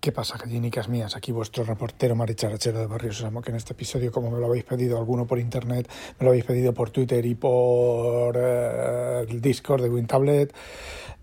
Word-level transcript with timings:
¿Qué 0.00 0.12
pasa, 0.12 0.38
gallinicas 0.38 0.88
mías? 0.88 1.16
Aquí 1.16 1.32
vuestro 1.32 1.64
reportero 1.64 2.14
Maricharachero 2.14 2.78
de 2.78 2.86
Barrio 2.86 3.12
Sésamo, 3.12 3.42
que 3.42 3.50
en 3.50 3.56
este 3.56 3.72
episodio, 3.72 4.12
como 4.12 4.30
me 4.30 4.38
lo 4.38 4.46
habéis 4.46 4.62
pedido 4.62 4.96
alguno 4.96 5.26
por 5.26 5.40
internet, 5.40 5.90
me 6.20 6.24
lo 6.24 6.30
habéis 6.30 6.44
pedido 6.44 6.72
por 6.72 6.90
Twitter 6.90 7.26
y 7.26 7.34
por 7.34 8.36
eh, 8.38 9.26
Discord 9.28 9.82
de 9.82 9.90
WinTablet. 9.90 10.54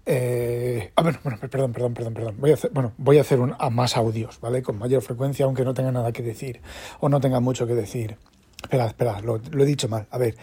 Eh, 0.05 0.91
ah, 0.93 1.03
bueno, 1.03 1.19
bueno, 1.23 1.39
perdón, 1.39 1.71
perdón, 1.71 1.93
perdón, 1.93 2.13
perdón. 2.13 2.35
Voy 2.37 2.51
a 2.51 2.55
hacer, 2.55 2.71
bueno, 2.73 2.91
voy 2.97 3.17
a 3.17 3.21
hacer 3.21 3.39
un, 3.39 3.55
a 3.57 3.69
más 3.69 3.95
audios, 3.95 4.41
¿vale? 4.41 4.61
Con 4.61 4.77
mayor 4.77 5.01
frecuencia, 5.01 5.45
aunque 5.45 5.63
no 5.63 5.73
tenga 5.73 5.93
nada 5.93 6.11
que 6.11 6.21
decir 6.21 6.59
o 6.99 7.07
no 7.07 7.21
tenga 7.21 7.39
mucho 7.39 7.65
que 7.67 7.75
decir. 7.75 8.17
Espera, 8.61 8.87
espera, 8.87 9.21
lo, 9.21 9.39
lo, 9.51 9.63
he 9.63 9.65
dicho 9.67 9.87
mal. 9.87 10.07
A 10.09 10.17
ver, 10.17 10.35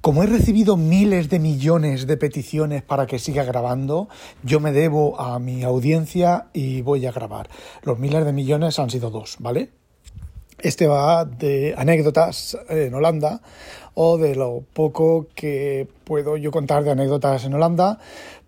como 0.00 0.22
he 0.22 0.26
recibido 0.26 0.76
miles 0.76 1.30
de 1.30 1.38
millones 1.38 2.06
de 2.06 2.16
peticiones 2.16 2.82
para 2.82 3.06
que 3.06 3.18
siga 3.18 3.44
grabando, 3.44 4.08
yo 4.42 4.60
me 4.60 4.72
debo 4.72 5.18
a 5.18 5.38
mi 5.38 5.62
audiencia 5.62 6.48
y 6.52 6.82
voy 6.82 7.06
a 7.06 7.12
grabar. 7.12 7.48
Los 7.82 7.98
miles 7.98 8.24
de 8.26 8.32
millones 8.32 8.78
han 8.78 8.90
sido 8.90 9.10
dos, 9.10 9.36
¿vale? 9.38 9.70
Este 10.62 10.86
va 10.86 11.24
de 11.24 11.74
anécdotas 11.76 12.56
en 12.68 12.94
Holanda 12.94 13.40
o 13.94 14.16
de 14.16 14.36
lo 14.36 14.62
poco 14.72 15.26
que 15.34 15.88
puedo 16.04 16.36
yo 16.36 16.52
contar 16.52 16.84
de 16.84 16.92
anécdotas 16.92 17.44
en 17.44 17.54
Holanda, 17.54 17.98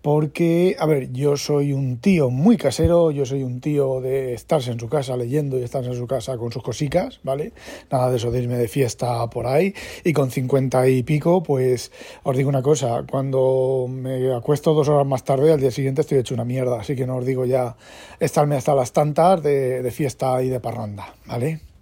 porque, 0.01 0.75
a 0.79 0.85
ver, 0.85 1.11
yo 1.11 1.35
soy 1.35 1.73
un 1.73 1.97
tío 1.97 2.29
muy 2.29 2.57
casero, 2.57 3.11
yo 3.11 3.25
soy 3.25 3.43
un 3.43 3.59
tío 3.59 3.99
de 3.99 4.33
estarse 4.33 4.71
en 4.71 4.79
su 4.79 4.87
casa 4.87 5.17
leyendo 5.17 5.59
y 5.59 5.63
estarse 5.63 5.89
en 5.89 5.97
su 5.97 6.07
casa 6.07 6.37
con 6.37 6.51
sus 6.51 6.63
cosicas, 6.63 7.19
¿vale? 7.23 7.51
Nada 7.91 8.09
de 8.11 8.17
eso 8.17 8.31
de 8.31 8.39
irme 8.39 8.57
de 8.57 8.67
fiesta 8.67 9.27
por 9.29 9.45
ahí, 9.45 9.73
y 10.03 10.13
con 10.13 10.31
cincuenta 10.31 10.87
y 10.87 11.03
pico, 11.03 11.43
pues 11.43 11.91
os 12.23 12.37
digo 12.37 12.49
una 12.49 12.61
cosa, 12.61 13.03
cuando 13.09 13.87
me 13.89 14.33
acuesto 14.33 14.73
dos 14.73 14.87
horas 14.87 15.05
más 15.05 15.23
tarde, 15.23 15.51
al 15.51 15.59
día 15.59 15.71
siguiente 15.71 16.01
estoy 16.01 16.19
hecho 16.19 16.33
una 16.33 16.45
mierda, 16.45 16.79
así 16.79 16.95
que 16.95 17.05
no 17.05 17.17
os 17.17 17.25
digo 17.25 17.45
ya 17.45 17.75
estarme 18.19 18.55
hasta 18.55 18.73
las 18.73 18.93
tantas 18.93 19.43
de, 19.43 19.81
de 19.81 19.91
fiesta 19.91 20.41
y 20.41 20.49
de 20.49 20.61
parranda, 20.61 21.13
¿vale? 21.25 21.74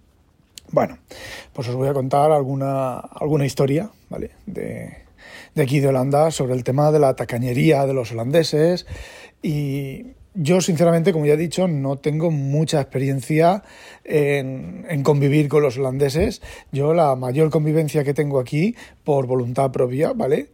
Bueno, 0.70 0.98
pues 1.52 1.68
os 1.68 1.74
voy 1.74 1.88
a 1.88 1.94
contar 1.94 2.32
alguna, 2.32 2.98
alguna 2.98 3.46
historia, 3.46 3.90
¿vale? 4.10 4.30
De, 4.46 5.04
de 5.54 5.62
aquí 5.62 5.80
de 5.80 5.88
Holanda 5.88 6.30
sobre 6.30 6.54
el 6.54 6.64
tema 6.64 6.90
de 6.90 6.98
la 6.98 7.14
tacañería 7.14 7.86
de 7.86 7.94
los 7.94 8.12
holandeses 8.12 8.86
y 9.42 10.06
yo, 10.36 10.60
sinceramente, 10.60 11.12
como 11.12 11.26
ya 11.26 11.34
he 11.34 11.36
dicho, 11.36 11.68
no 11.68 11.98
tengo 11.98 12.32
mucha 12.32 12.80
experiencia 12.80 13.62
en, 14.02 14.84
en, 14.88 15.04
convivir 15.04 15.48
con 15.48 15.62
los 15.62 15.78
holandeses. 15.78 16.42
Yo 16.72 16.92
la 16.92 17.14
mayor 17.14 17.50
convivencia 17.50 18.02
que 18.02 18.14
tengo 18.14 18.40
aquí, 18.40 18.74
por 19.04 19.28
voluntad 19.28 19.70
propia, 19.70 20.12
¿vale? 20.12 20.48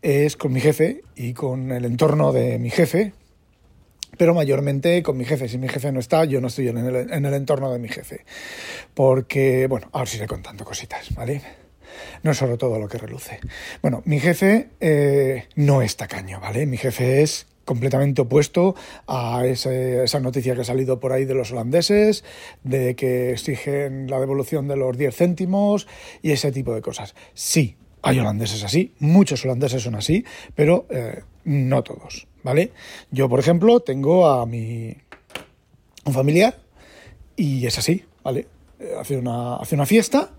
Es 0.00 0.38
con 0.38 0.54
mi 0.54 0.60
jefe 0.60 1.02
y 1.16 1.34
con 1.34 1.70
el 1.70 1.84
entorno 1.84 2.32
de 2.32 2.58
mi 2.58 2.70
jefe, 2.70 3.12
pero 4.20 4.34
mayormente 4.34 5.02
con 5.02 5.16
mi 5.16 5.24
jefe. 5.24 5.48
Si 5.48 5.56
mi 5.56 5.66
jefe 5.66 5.90
no 5.92 5.98
está, 5.98 6.26
yo 6.26 6.42
no 6.42 6.48
estoy 6.48 6.68
en 6.68 6.76
el, 6.76 7.10
en 7.10 7.24
el 7.24 7.32
entorno 7.32 7.72
de 7.72 7.78
mi 7.78 7.88
jefe. 7.88 8.26
Porque, 8.92 9.66
bueno, 9.66 9.88
ahora 9.92 10.02
os 10.02 10.14
iré 10.14 10.26
contando 10.26 10.62
cositas, 10.62 11.14
¿vale? 11.14 11.40
No 12.22 12.32
es 12.32 12.36
solo 12.36 12.58
todo 12.58 12.78
lo 12.78 12.86
que 12.86 12.98
reluce. 12.98 13.40
Bueno, 13.80 14.02
mi 14.04 14.20
jefe 14.20 14.68
eh, 14.78 15.46
no 15.54 15.80
es 15.80 15.96
tacaño, 15.96 16.38
¿vale? 16.38 16.66
Mi 16.66 16.76
jefe 16.76 17.22
es 17.22 17.46
completamente 17.64 18.20
opuesto 18.20 18.74
a 19.06 19.46
ese, 19.46 20.04
esa 20.04 20.20
noticia 20.20 20.54
que 20.54 20.60
ha 20.60 20.64
salido 20.64 21.00
por 21.00 21.14
ahí 21.14 21.24
de 21.24 21.34
los 21.34 21.52
holandeses, 21.52 22.22
de 22.62 22.96
que 22.96 23.30
exigen 23.30 24.10
la 24.10 24.20
devolución 24.20 24.68
de 24.68 24.76
los 24.76 24.98
10 24.98 25.16
céntimos 25.16 25.88
y 26.20 26.32
ese 26.32 26.52
tipo 26.52 26.74
de 26.74 26.82
cosas. 26.82 27.14
Sí, 27.32 27.78
hay 28.02 28.18
holandeses 28.18 28.64
así, 28.64 28.92
muchos 28.98 29.44
holandeses 29.46 29.82
son 29.82 29.94
así, 29.94 30.26
pero 30.54 30.86
eh, 30.90 31.22
no 31.44 31.82
todos, 31.82 32.26
¿vale? 32.42 32.72
Yo, 33.10 33.28
por 33.28 33.40
ejemplo, 33.40 33.80
tengo 33.80 34.28
a 34.28 34.46
mi 34.46 34.94
un 36.04 36.12
familiar 36.12 36.58
y 37.36 37.66
es 37.66 37.78
así, 37.78 38.04
¿vale? 38.22 38.46
Eh, 38.78 38.94
hace 38.98 39.16
una, 39.16 39.56
hace 39.56 39.74
una 39.74 39.86
fiesta 39.86 40.30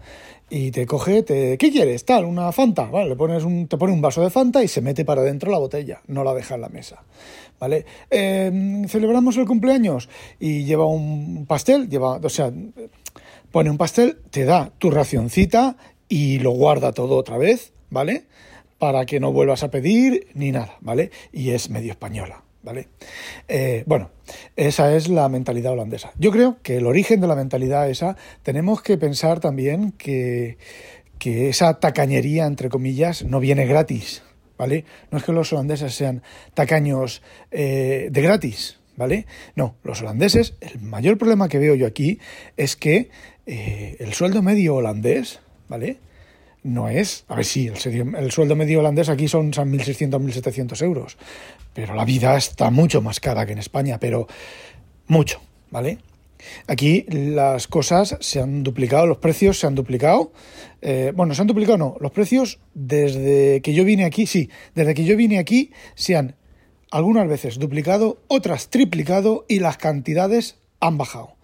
y 0.50 0.72
te 0.72 0.86
coge, 0.86 1.24
te, 1.24 1.58
¿qué 1.58 1.72
quieres? 1.72 2.04
Tal, 2.04 2.26
una 2.26 2.52
Fanta, 2.52 2.86
¿vale? 2.86 3.10
Le 3.10 3.16
pones 3.16 3.44
un, 3.44 3.68
te 3.68 3.78
pone 3.78 3.94
un 3.94 4.02
vaso 4.02 4.22
de 4.22 4.30
Fanta 4.30 4.64
y 4.64 4.68
se 4.68 4.82
mete 4.82 5.06
para 5.06 5.22
adentro 5.22 5.50
la 5.50 5.60
botella, 5.60 6.02
no 6.08 6.24
la 6.24 6.34
deja 6.34 6.56
en 6.56 6.62
la 6.62 6.70
mesa, 6.70 7.04
¿vale? 7.60 7.86
Eh, 8.10 8.84
celebramos 8.88 9.38
el 9.38 9.46
cumpleaños 9.46 10.10
y 10.40 10.66
lleva 10.66 10.86
un 10.86 11.46
pastel, 11.48 11.90
lleva, 11.90 12.18
o 12.18 12.30
sea, 12.30 12.52
pone 13.52 13.70
un 13.70 13.78
pastel, 13.78 14.18
te 14.30 14.44
da 14.44 14.72
tu 14.78 14.92
racioncita 14.92 15.78
y 16.10 16.40
lo 16.40 16.52
guarda 16.52 16.92
todo 16.92 17.16
otra 17.16 17.38
vez, 17.38 17.72
¿vale? 17.90 18.26
Para 18.82 19.06
que 19.06 19.20
no 19.20 19.32
vuelvas 19.32 19.62
a 19.62 19.70
pedir 19.70 20.26
ni 20.34 20.52
nada, 20.52 20.78
¿vale? 20.82 21.12
Y 21.32 21.52
es 21.52 21.70
medio 21.70 21.92
española, 21.92 22.42
¿vale? 22.64 22.88
Eh, 23.48 23.84
bueno, 23.86 24.10
esa 24.56 24.96
es 24.96 25.08
la 25.08 25.30
mentalidad 25.30 25.74
holandesa. 25.74 26.14
Yo 26.18 26.32
creo 26.32 26.58
que 26.64 26.78
el 26.78 26.88
origen 26.88 27.22
de 27.22 27.28
la 27.28 27.36
mentalidad 27.36 27.88
esa, 27.92 28.18
tenemos 28.42 28.82
que 28.82 28.98
pensar 28.98 29.40
también 29.40 29.92
que, 29.92 30.58
que 31.20 31.48
esa 31.50 31.80
tacañería, 31.80 32.48
entre 32.48 32.70
comillas, 32.70 33.24
no 33.24 33.40
viene 33.40 33.68
gratis, 33.68 34.24
¿vale? 34.58 34.86
No 35.12 35.20
es 35.20 35.26
que 35.26 35.32
los 35.32 35.54
holandeses 35.54 35.94
sean 35.94 36.24
tacaños 36.56 37.22
eh, 37.52 38.10
de 38.12 38.22
gratis, 38.24 38.80
¿vale? 38.98 39.28
No, 39.56 39.76
los 39.84 40.02
holandeses, 40.02 40.56
el 40.60 40.82
mayor 40.82 41.20
problema 41.20 41.50
que 41.50 41.60
veo 41.60 41.76
yo 41.76 41.86
aquí 41.86 42.18
es 42.58 42.76
que 42.76 43.12
eh, 43.46 43.98
el 44.00 44.14
sueldo 44.14 44.42
medio 44.42 44.74
holandés, 44.74 45.40
¿vale? 45.70 46.00
No 46.64 46.90
es, 46.90 47.26
a 47.28 47.36
ver, 47.36 47.46
sí, 47.46 47.68
el, 47.68 48.16
el 48.16 48.32
sueldo 48.32 48.56
medio 48.56 48.80
holandés 48.80 49.10
aquí 49.10 49.28
son, 49.28 49.54
son 49.54 49.74
1.600, 49.74 50.20
1.700 50.20 50.84
euros, 50.84 51.18
pero 51.74 51.96
la 51.96 52.06
vida 52.06 52.38
está 52.38 52.70
mucho 52.70 53.02
más 53.02 53.20
cara 53.20 53.46
que 53.46 53.54
en 53.54 53.58
España, 53.58 54.00
pero 54.00 54.28
mucho, 55.08 55.42
¿vale? 55.72 55.98
Aquí 56.68 57.06
las 57.10 57.68
cosas 57.68 58.18
se 58.20 58.40
han 58.40 58.64
duplicado, 58.64 59.08
los 59.08 59.18
precios 59.18 59.60
se 59.60 59.68
han 59.68 59.76
duplicado. 59.76 60.32
Eh, 60.82 61.12
bueno, 61.16 61.36
se 61.36 61.42
han 61.42 61.48
duplicado, 61.48 61.78
no. 61.78 61.98
Los 62.00 62.12
precios 62.12 62.60
desde 62.74 63.62
que 63.62 63.74
yo 63.74 63.86
vine 63.86 64.06
aquí, 64.06 64.26
sí, 64.26 64.50
desde 64.76 64.94
que 64.94 65.04
yo 65.04 65.16
vine 65.18 65.40
aquí 65.40 65.72
se 65.96 66.16
han 66.16 66.36
algunas 66.90 67.28
veces 67.28 67.58
duplicado, 67.58 68.22
otras 68.28 68.70
triplicado 68.70 69.46
y 69.48 69.60
las 69.60 69.78
cantidades 69.78 70.58
han 70.80 70.98
bajado. 70.98 71.36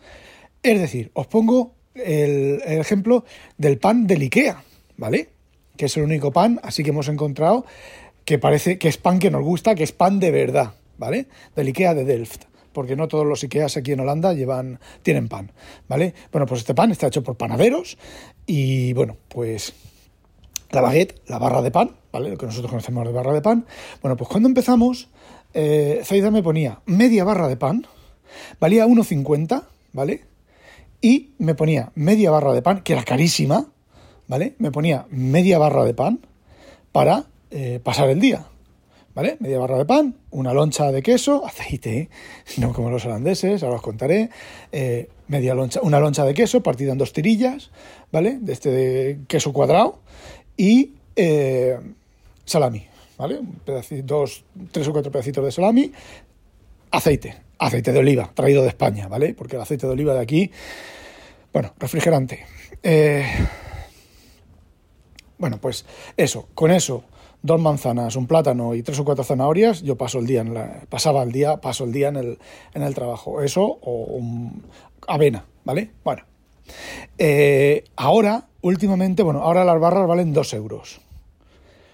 Es 0.63 0.79
decir, 0.79 1.11
os 1.13 1.27
pongo 1.27 1.75
el, 1.95 2.61
el 2.65 2.79
ejemplo 2.79 3.23
del 3.57 3.77
pan 3.77 4.07
del 4.07 4.23
IKEA, 4.23 4.63
¿vale? 4.97 5.29
Que 5.77 5.85
es 5.85 5.97
el 5.97 6.03
único 6.03 6.31
pan, 6.31 6.59
así 6.63 6.83
que 6.83 6.89
hemos 6.89 7.07
encontrado 7.07 7.65
que 8.25 8.39
parece 8.39 8.77
que 8.77 8.89
es 8.89 8.97
pan 8.97 9.19
que 9.19 9.31
nos 9.31 9.43
gusta, 9.43 9.75
que 9.75 9.83
es 9.83 9.93
pan 9.93 10.19
de 10.19 10.31
verdad, 10.31 10.73
¿vale? 10.97 11.27
Del 11.55 11.67
IKEA 11.67 11.93
de 11.93 12.03
Delft, 12.03 12.43
porque 12.73 12.95
no 12.95 13.07
todos 13.07 13.25
los 13.25 13.43
IKEAs 13.43 13.77
aquí 13.77 13.93
en 13.93 14.01
Holanda 14.01 14.33
llevan, 14.33 14.79
tienen 15.01 15.29
pan, 15.29 15.53
¿vale? 15.87 16.13
Bueno, 16.31 16.45
pues 16.45 16.61
este 16.61 16.75
pan 16.75 16.91
está 16.91 17.07
hecho 17.07 17.23
por 17.23 17.37
panaderos 17.37 17.97
y, 18.45 18.91
bueno, 18.93 19.15
pues 19.29 19.73
la 20.71 20.81
baguette, 20.81 21.21
la 21.27 21.37
barra 21.37 21.61
de 21.61 21.71
pan, 21.71 21.95
¿vale? 22.11 22.29
Lo 22.29 22.37
que 22.37 22.47
nosotros 22.47 22.69
conocemos 22.69 23.07
de 23.07 23.13
barra 23.13 23.33
de 23.33 23.41
pan. 23.41 23.65
Bueno, 24.01 24.17
pues 24.17 24.29
cuando 24.29 24.49
empezamos, 24.49 25.07
eh, 25.53 26.01
Zaida 26.03 26.29
me 26.29 26.43
ponía 26.43 26.81
media 26.85 27.23
barra 27.23 27.47
de 27.47 27.55
pan, 27.55 27.87
valía 28.59 28.85
1,50, 28.85 29.63
¿vale? 29.93 30.25
Y 30.99 31.31
me 31.37 31.55
ponía 31.55 31.91
media 31.95 32.31
barra 32.31 32.53
de 32.53 32.61
pan, 32.61 32.81
que 32.81 32.93
era 32.93 33.03
carísima, 33.03 33.67
¿vale? 34.27 34.55
Me 34.59 34.71
ponía 34.71 35.05
media 35.09 35.57
barra 35.57 35.85
de 35.85 35.93
pan 35.93 36.19
para 36.91 37.25
eh, 37.51 37.79
pasar 37.83 38.09
el 38.09 38.19
día, 38.19 38.45
¿vale? 39.13 39.37
Media 39.39 39.59
barra 39.59 39.77
de 39.77 39.85
pan, 39.85 40.15
una 40.31 40.53
loncha 40.53 40.91
de 40.91 41.01
queso, 41.01 41.45
aceite, 41.45 42.09
no 42.57 42.73
como 42.73 42.89
los 42.89 43.05
holandeses, 43.05 43.63
ahora 43.63 43.77
os 43.77 43.81
contaré, 43.81 44.29
eh, 44.71 45.09
media 45.27 45.53
loncha, 45.53 45.79
una 45.81 45.99
loncha 45.99 46.25
de 46.25 46.33
queso 46.33 46.61
partida 46.61 46.91
en 46.91 46.97
dos 46.97 47.13
tirillas, 47.13 47.71
¿vale? 48.11 48.37
De 48.39 48.53
este 48.53 49.19
queso 49.27 49.53
cuadrado 49.53 49.99
y 50.55 50.93
eh, 51.15 51.77
salami, 52.45 52.85
¿vale? 53.17 53.39
Un 53.39 53.59
pedacito, 53.65 54.15
dos, 54.15 54.43
tres 54.71 54.87
o 54.87 54.91
cuatro 54.91 55.11
pedacitos 55.11 55.43
de 55.45 55.51
salami, 55.51 55.91
aceite, 56.91 57.35
aceite 57.59 57.91
de 57.91 57.99
oliva, 57.99 58.31
traído 58.33 58.63
de 58.63 58.69
España, 58.69 59.07
¿vale? 59.07 59.33
Porque 59.33 59.55
el 59.55 59.61
aceite 59.61 59.87
de 59.87 59.93
oliva 59.93 60.13
de 60.13 60.21
aquí, 60.21 60.51
bueno, 61.53 61.73
refrigerante. 61.79 62.45
Eh, 62.83 63.25
bueno, 65.37 65.57
pues 65.59 65.85
eso, 66.17 66.47
con 66.53 66.71
eso, 66.71 67.03
dos 67.41 67.61
manzanas, 67.61 68.15
un 68.15 68.27
plátano 68.27 68.75
y 68.75 68.83
tres 68.83 68.99
o 68.99 69.05
cuatro 69.05 69.23
zanahorias, 69.23 69.83
yo 69.83 69.97
paso 69.97 70.19
el 70.19 70.27
día 70.27 70.41
en 70.41 70.53
la, 70.53 70.81
pasaba 70.89 71.23
el 71.23 71.31
día, 71.31 71.57
paso 71.57 71.83
el 71.83 71.91
día 71.91 72.09
en 72.09 72.15
el, 72.15 72.39
en 72.73 72.83
el 72.83 72.93
trabajo. 72.95 73.41
Eso 73.41 73.79
o 73.81 74.03
un, 74.05 74.63
avena, 75.07 75.45
¿vale? 75.63 75.91
Bueno, 76.03 76.23
eh, 77.17 77.83
ahora, 77.95 78.47
últimamente, 78.61 79.23
bueno, 79.23 79.41
ahora 79.41 79.65
las 79.65 79.79
barras 79.79 80.07
valen 80.07 80.33
2 80.33 80.53
euros. 80.53 81.01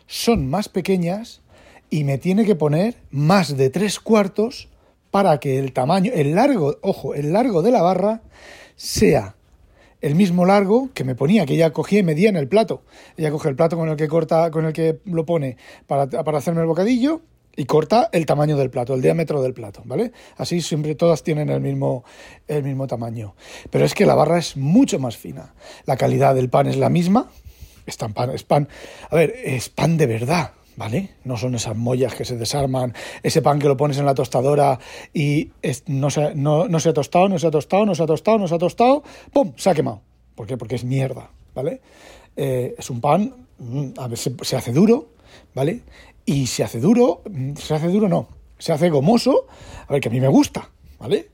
Son 0.08 0.50
más 0.50 0.70
pequeñas 0.70 1.42
y 1.90 2.04
me 2.04 2.18
tiene 2.18 2.46
que 2.46 2.56
poner 2.56 2.96
más 3.12 3.56
de 3.56 3.70
3 3.70 4.00
cuartos 4.00 4.70
para 5.12 5.40
que 5.40 5.60
el 5.60 5.74
tamaño, 5.74 6.12
el 6.14 6.36
largo, 6.36 6.78
ojo, 6.82 7.14
el 7.14 7.34
largo 7.34 7.62
de 7.62 7.72
la 7.72 7.82
barra 7.82 8.22
sea 8.76 9.36
el 10.04 10.16
mismo 10.16 10.46
largo 10.46 10.90
que 10.94 11.06
me 11.06 11.16
ponía, 11.16 11.46
que 11.46 11.54
ella 11.54 11.72
cogía 11.72 12.00
y 12.00 12.04
medía 12.04 12.28
en 12.28 12.36
el 12.36 12.50
plato. 12.50 12.84
Ella 13.16 13.32
coge 13.32 13.48
el 13.48 13.56
plato 13.56 13.78
con 13.78 13.88
el 13.88 13.96
que 13.96 14.10
corta, 14.10 14.52
con 14.52 14.66
el 14.66 14.74
que 14.74 15.00
lo 15.06 15.26
pone 15.26 15.56
para, 15.88 16.08
para 16.08 16.38
hacerme 16.38 16.60
el 16.60 16.68
bocadillo 16.68 17.22
y 17.56 17.64
corta 17.66 18.10
el 18.12 18.26
tamaño 18.26 18.58
del 18.58 18.70
plato, 18.70 18.96
el 18.96 19.02
diámetro 19.02 19.42
del 19.42 19.54
plato, 19.54 19.82
¿vale? 19.86 20.12
Así 20.36 20.62
siempre 20.62 20.94
todas 20.96 21.24
tienen 21.24 21.50
el 21.50 21.62
mismo, 21.62 22.04
el 22.50 22.64
mismo 22.64 22.86
tamaño. 22.86 23.36
Pero 23.70 23.86
es 23.86 23.94
que 23.94 24.06
la 24.06 24.14
barra 24.14 24.40
es 24.40 24.58
mucho 24.58 25.00
más 25.00 25.16
fina. 25.16 25.54
La 25.86 25.96
calidad 25.96 26.36
del 26.36 26.50
pan 26.50 26.68
es 26.68 26.76
la 26.76 26.90
misma. 26.90 27.32
Es, 27.86 27.96
pan, 27.96 28.30
es 28.32 28.44
pan, 28.44 28.68
a 29.10 29.16
ver, 29.16 29.34
es 29.44 29.70
pan 29.70 29.98
de 29.98 30.06
verdad, 30.06 30.52
¿vale? 30.76 31.10
No 31.24 31.38
son 31.38 31.56
esas 31.56 31.76
mollas 31.76 32.16
que 32.16 32.26
se 32.26 32.38
desarman, 32.38 32.94
ese 33.22 33.42
pan 33.42 33.60
que 33.60 33.68
lo 33.68 33.78
pones 33.78 33.98
en 33.98 34.06
la 34.06 34.16
tostadora 34.16 34.80
y 35.14 35.52
no, 35.88 36.10
se, 36.10 36.36
no, 36.36 36.68
no 36.68 36.80
se 36.80 36.90
ha 36.90 36.94
tostado, 36.94 37.30
no 37.30 37.40
se 37.40 37.48
ha 37.48 37.52
tostado, 37.52 37.86
no 37.86 37.96
se 37.96 38.04
ha 38.04 38.08
tostado, 38.08 38.38
no 38.38 38.48
se 38.48 38.56
ha 38.56 38.60
tostado, 38.60 39.04
¡pum! 39.32 39.54
Se 39.56 39.70
ha 39.70 39.74
quemado. 39.74 40.02
¿Por 40.36 40.48
qué? 40.48 40.58
Porque 40.58 40.76
es 40.76 40.84
mierda, 40.84 41.30
¿vale? 41.54 41.82
Eh, 42.36 42.76
es 42.78 42.90
un 42.90 43.02
pan, 43.02 43.34
mm, 43.60 43.90
a 43.98 44.08
ver, 44.08 44.18
se 44.18 44.56
hace 44.56 44.72
duro, 44.72 45.10
¿vale? 45.54 45.82
Y 46.26 46.48
se 46.48 46.64
hace 46.64 46.80
duro, 46.80 47.22
se 47.58 47.74
hace 47.74 47.88
duro 47.88 48.08
no, 48.08 48.28
se 48.58 48.72
hace 48.72 48.90
gomoso, 48.90 49.46
a 49.88 49.92
ver, 49.92 50.02
que 50.02 50.10
a 50.10 50.12
mí 50.12 50.22
me 50.22 50.28
gusta, 50.28 50.70
¿vale? 51.00 51.30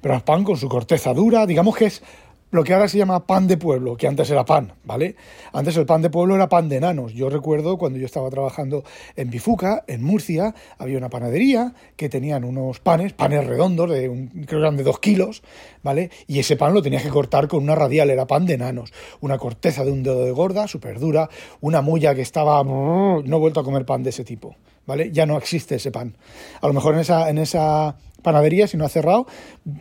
Pero 0.00 0.14
el 0.14 0.22
pan 0.22 0.44
con 0.44 0.56
su 0.56 0.68
corteza 0.68 1.14
dura, 1.14 1.46
digamos 1.46 1.76
que 1.76 1.86
es 1.86 2.02
lo 2.50 2.64
que 2.64 2.74
ahora 2.74 2.88
se 2.88 2.98
llama 2.98 3.26
pan 3.26 3.46
de 3.46 3.56
pueblo, 3.56 3.96
que 3.96 4.08
antes 4.08 4.30
era 4.30 4.44
pan, 4.44 4.72
¿vale? 4.84 5.16
Antes 5.52 5.76
el 5.76 5.86
pan 5.86 6.02
de 6.02 6.10
pueblo 6.10 6.34
era 6.34 6.48
pan 6.48 6.68
de 6.68 6.76
enanos. 6.76 7.12
Yo 7.12 7.30
recuerdo 7.30 7.78
cuando 7.78 7.98
yo 7.98 8.06
estaba 8.06 8.28
trabajando 8.30 8.84
en 9.16 9.30
Bifuca, 9.30 9.84
en 9.86 10.02
Murcia, 10.02 10.54
había 10.78 10.98
una 10.98 11.08
panadería 11.08 11.74
que 11.96 12.08
tenían 12.08 12.44
unos 12.44 12.80
panes, 12.80 13.12
panes 13.12 13.46
redondos, 13.46 13.90
de 13.90 14.08
un, 14.08 14.28
creo 14.28 14.46
que 14.46 14.56
eran 14.56 14.76
de 14.76 14.82
dos 14.82 14.98
kilos, 14.98 15.42
¿vale? 15.82 16.10
Y 16.26 16.38
ese 16.40 16.56
pan 16.56 16.74
lo 16.74 16.82
tenías 16.82 17.02
que 17.02 17.10
cortar 17.10 17.46
con 17.48 17.62
una 17.62 17.74
radial, 17.74 18.10
era 18.10 18.26
pan 18.26 18.46
de 18.46 18.54
enanos. 18.54 18.92
Una 19.20 19.38
corteza 19.38 19.84
de 19.84 19.92
un 19.92 20.02
dedo 20.02 20.24
de 20.24 20.32
gorda, 20.32 20.66
súper 20.66 20.98
dura, 20.98 21.30
una 21.60 21.82
mulla 21.82 22.14
que 22.14 22.22
estaba... 22.22 22.62
No 22.64 23.22
he 23.24 23.38
vuelto 23.38 23.60
a 23.60 23.64
comer 23.64 23.84
pan 23.84 24.02
de 24.02 24.10
ese 24.10 24.24
tipo, 24.24 24.56
¿vale? 24.86 25.12
Ya 25.12 25.24
no 25.24 25.36
existe 25.36 25.76
ese 25.76 25.92
pan. 25.92 26.16
A 26.60 26.66
lo 26.66 26.72
mejor 26.72 26.94
en 26.94 27.00
esa... 27.00 27.30
En 27.30 27.38
esa 27.38 27.96
panadería, 28.22 28.66
si 28.66 28.76
no 28.76 28.84
ha 28.84 28.88
cerrado, 28.88 29.26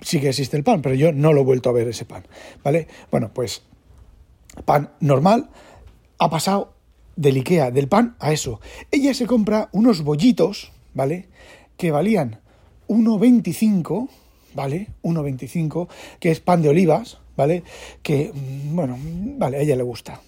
sí 0.02 0.20
que 0.20 0.30
existe 0.30 0.58
el 0.58 0.64
pan, 0.64 0.82
pero 0.82 0.96
yo 0.96 1.12
no 1.12 1.34
lo 1.34 1.42
he 1.42 1.44
vuelto 1.44 1.70
a 1.70 1.74
ver 1.74 1.88
ese 1.88 2.06
pan, 2.06 2.24
¿vale? 2.64 2.88
Bueno, 3.12 3.32
pues 3.34 3.64
pan 4.66 4.92
normal 5.00 5.50
ha 6.18 6.30
pasado 6.30 6.74
del 7.16 7.36
Ikea, 7.36 7.72
del 7.72 7.88
pan, 7.88 8.16
a 8.20 8.32
eso. 8.32 8.62
Ella 8.92 9.14
se 9.14 9.28
compra 9.28 9.70
unos 9.74 10.04
bollitos, 10.04 10.72
¿vale? 10.94 11.28
Que 11.76 11.92
valían 11.92 12.40
1,25, 12.88 14.08
¿vale? 14.54 14.88
1,25, 15.04 15.90
que 16.20 16.32
es 16.32 16.40
pan 16.40 16.62
de 16.62 16.70
olivas, 16.70 17.20
¿vale? 17.36 17.64
Que, 18.04 18.32
mm, 18.34 18.76
bueno, 18.76 18.98
vale, 19.38 19.58
a 19.58 19.62
ella 19.62 19.76
le 19.76 19.84
gusta. 19.84 20.22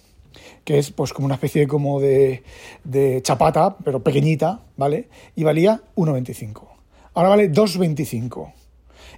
Que 0.64 0.78
es 0.78 0.90
pues 0.90 1.12
como 1.12 1.26
una 1.26 1.36
especie 1.36 1.66
como 1.66 1.98
de, 1.98 2.42
de 2.84 3.20
chapata, 3.22 3.76
pero 3.84 4.02
pequeñita, 4.02 4.60
¿vale? 4.76 5.08
Y 5.34 5.44
valía 5.44 5.82
1,25. 5.96 6.71
Ahora 7.14 7.30
vale 7.30 7.50
2,25. 7.50 8.52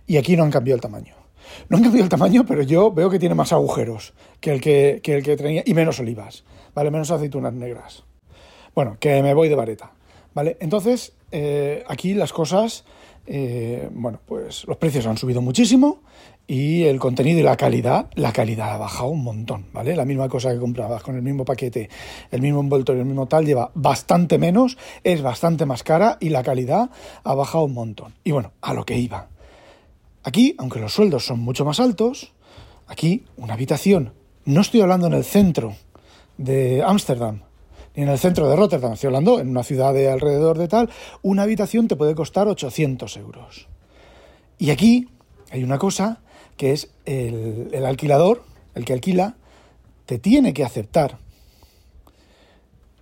Y 0.07 0.17
aquí 0.17 0.37
no 0.37 0.45
han 0.45 0.51
cambiado 0.51 0.77
el 0.77 0.81
tamaño. 0.83 1.15
No 1.69 1.77
han 1.77 1.83
cambiado 1.83 2.05
el 2.05 2.11
tamaño, 2.11 2.45
pero 2.47 2.63
yo 2.63 2.93
veo 2.93 3.11
que 3.11 3.19
tiene 3.19 3.35
más 3.35 3.53
agujeros 3.53 4.15
que 4.41 4.53
el 4.53 4.61
que, 4.61 5.01
el 5.05 5.23
que 5.23 5.37
tenía 5.37 5.63
y 5.65 5.75
menos 5.75 6.01
olivas, 6.01 6.45
¿vale? 6.75 6.91
Menos 6.91 7.11
aceitunas 7.11 7.53
negras. 7.53 8.05
Bueno, 8.75 8.97
que 8.99 9.23
me 9.23 9.35
voy 9.35 9.49
de 9.49 9.55
vareta, 9.55 9.93
¿vale? 10.35 10.57
Entonces, 10.61 11.13
eh, 11.31 11.85
aquí 11.87 12.15
las 12.15 12.33
cosas, 12.33 12.85
eh, 13.27 13.89
bueno, 13.93 14.21
pues 14.27 14.67
los 14.67 14.77
precios 14.77 15.07
han 15.07 15.17
subido 15.17 15.41
muchísimo 15.41 16.03
y 16.47 16.83
el 16.83 16.99
contenido 16.99 17.41
y 17.41 17.43
la 17.43 17.57
calidad, 17.57 18.11
la 18.15 18.33
calidad 18.33 18.73
ha 18.73 18.77
bajado 18.77 19.09
un 19.09 19.25
montón, 19.25 19.67
¿vale? 19.73 19.97
La 19.97 20.05
misma 20.05 20.29
cosa 20.29 20.53
que 20.53 20.59
comprabas 20.59 21.03
con 21.03 21.17
el 21.17 21.23
mismo 21.23 21.45
paquete, 21.45 21.89
el 22.31 22.43
mismo 22.43 22.61
envoltorio, 22.61 23.01
el 23.01 23.09
mismo 23.09 23.27
tal, 23.27 23.47
lleva 23.47 23.71
bastante 23.75 24.39
menos, 24.39 24.77
es 25.03 25.23
bastante 25.23 25.65
más 25.65 25.83
cara 25.83 26.19
y 26.21 26.29
la 26.29 26.43
calidad 26.43 26.91
ha 27.23 27.35
bajado 27.35 27.65
un 27.65 27.73
montón. 27.73 28.15
Y 28.25 28.33
bueno, 28.33 28.53
a 28.61 28.75
lo 28.75 28.85
que 28.85 28.99
iba. 28.99 29.29
Aquí, 30.23 30.55
aunque 30.59 30.81
los 30.81 30.93
sueldos 30.93 31.25
son 31.25 31.41
mucho 31.41 31.65
más 31.65 31.81
altos, 31.81 32.33
aquí 32.87 33.25
una 33.37 33.55
habitación, 33.55 34.13
no 34.45 34.61
estoy 34.61 34.83
hablando 34.83 35.07
en 35.07 35.15
el 35.15 35.25
centro 35.25 35.75
de 36.37 36.83
Ámsterdam, 36.83 37.41
en 37.95 38.09
el 38.09 38.19
centro 38.19 38.49
de 38.49 38.57
Rotterdam, 38.57 38.95
estoy 38.95 39.09
hablando 39.09 39.39
en 39.39 39.49
una 39.49 39.63
ciudad 39.63 39.95
de 39.95 40.11
alrededor 40.11 40.59
de 40.59 40.69
tal, 40.69 40.91
una 41.23 41.45
habitación 41.45 41.87
te 41.87 41.97
puede 41.97 42.15
costar 42.15 42.49
800 42.49 43.17
euros. 43.19 43.69
Y 44.59 44.71
aquí 44.71 45.09
hay 45.51 45.63
una 45.63 45.79
cosa 45.79 46.21
que 46.57 46.73
es 46.73 46.91
el, 47.05 47.85
alquilador, 47.85 48.45
el 48.75 48.85
que 48.85 48.93
alquila, 48.93 49.37
te 50.07 50.19
tiene 50.19 50.53
que 50.53 50.65
aceptar. 50.65 51.19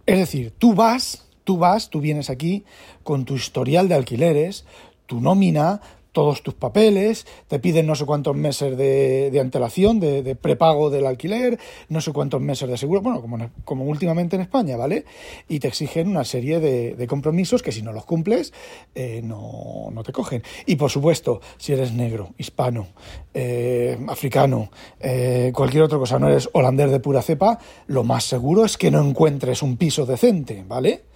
Es 0.05 0.19
decir, 0.19 0.53
tú 0.59 0.75
vas, 0.75 1.27
tú 1.45 1.57
vas, 1.57 1.89
tú 1.89 2.01
vienes 2.01 2.31
aquí 2.31 2.65
con 3.03 3.25
tu 3.25 3.35
historial 3.35 3.89
de 3.89 3.95
alquileres, 3.95 4.65
tu 5.07 5.21
nómina, 5.21 5.81
todos 6.13 6.43
tus 6.43 6.55
papeles, 6.55 7.27
te 7.49 7.59
piden 7.59 7.87
no 7.87 7.95
sé 7.95 8.05
cuántos 8.05 8.37
meses 8.37 8.77
de, 8.77 9.37
antelación, 9.41 9.99
de, 9.99 10.37
prepago 10.37 10.91
del 10.91 11.07
alquiler, 11.07 11.59
no 11.89 12.01
sé 12.01 12.13
cuántos 12.13 12.41
meses 12.41 12.69
de 12.69 12.77
seguro, 12.77 13.01
bueno, 13.01 13.21
como, 13.21 13.51
como 13.65 13.85
últimamente 13.85 14.37
en 14.37 14.43
España, 14.43 14.77
¿vale? 14.77 15.05
Y 15.49 15.59
te 15.59 15.69
exigen 15.69 16.09
una 16.09 16.25
serie 16.25 16.61
de, 16.61 17.07
compromisos 17.07 17.63
que 17.63 17.73
si 17.73 17.83
no 17.83 17.93
los 17.93 18.05
cumples, 18.05 18.53
eh, 18.95 19.21
no, 19.25 19.91
te 20.05 20.13
cogen. 20.13 20.43
Y 20.67 20.77
por 20.77 20.91
supuesto, 20.91 21.41
si 21.57 21.73
eres 21.73 21.93
negro, 21.93 22.31
hispano, 22.39 22.89
eh, 23.35 23.99
africano, 24.09 24.71
eh, 25.01 25.53
cualquier 25.55 25.85
otra 25.85 25.99
cosa, 25.99 26.19
no 26.19 26.29
eres 26.29 26.49
holandés 26.53 26.91
de 26.91 27.01
pura 27.01 27.23
cepa, 27.23 27.59
lo 27.87 28.05
más 28.05 28.25
seguro 28.25 28.65
es 28.65 28.77
que 28.77 28.91
no 28.91 29.03
encuentres 29.07 29.63
un 29.63 29.77
piso 29.77 30.07
decente, 30.07 30.65
¿vale? 30.67 31.12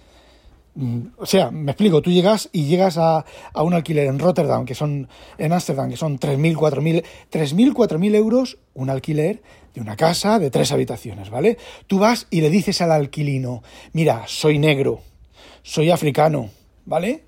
O 1.17 1.25
sea, 1.25 1.49
me 1.49 1.71
explico, 1.71 2.03
tú 2.03 2.11
llegas 2.11 2.49
y 2.51 2.65
llegas 2.65 2.97
a, 2.99 3.25
un 3.55 3.73
alquiler 3.73 4.07
en 4.07 4.19
Rotterdam, 4.19 4.63
que 4.63 4.75
son, 4.75 5.07
en 5.39 5.51
Ámsterdam, 5.51 5.89
que 5.89 5.97
son 5.97 6.19
3.000, 6.19 6.55
4.000, 6.55 7.03
3.000, 7.31 7.73
4.000 7.73 8.15
euros 8.15 8.57
un 8.75 8.91
alquiler 8.91 9.41
de 9.73 9.81
una 9.81 9.95
casa 9.95 10.37
de 10.37 10.51
tres 10.51 10.71
habitaciones, 10.71 11.31
¿vale? 11.31 11.57
Tú 11.87 11.97
vas 11.97 12.27
y 12.29 12.41
le 12.41 12.51
dices 12.51 12.79
al 12.81 12.91
alquilino, 12.91 13.63
mira, 13.93 14.25
soy 14.27 14.59
negro, 14.59 15.01
soy 15.63 15.89
africano, 15.89 16.51
¿vale? 16.85 17.23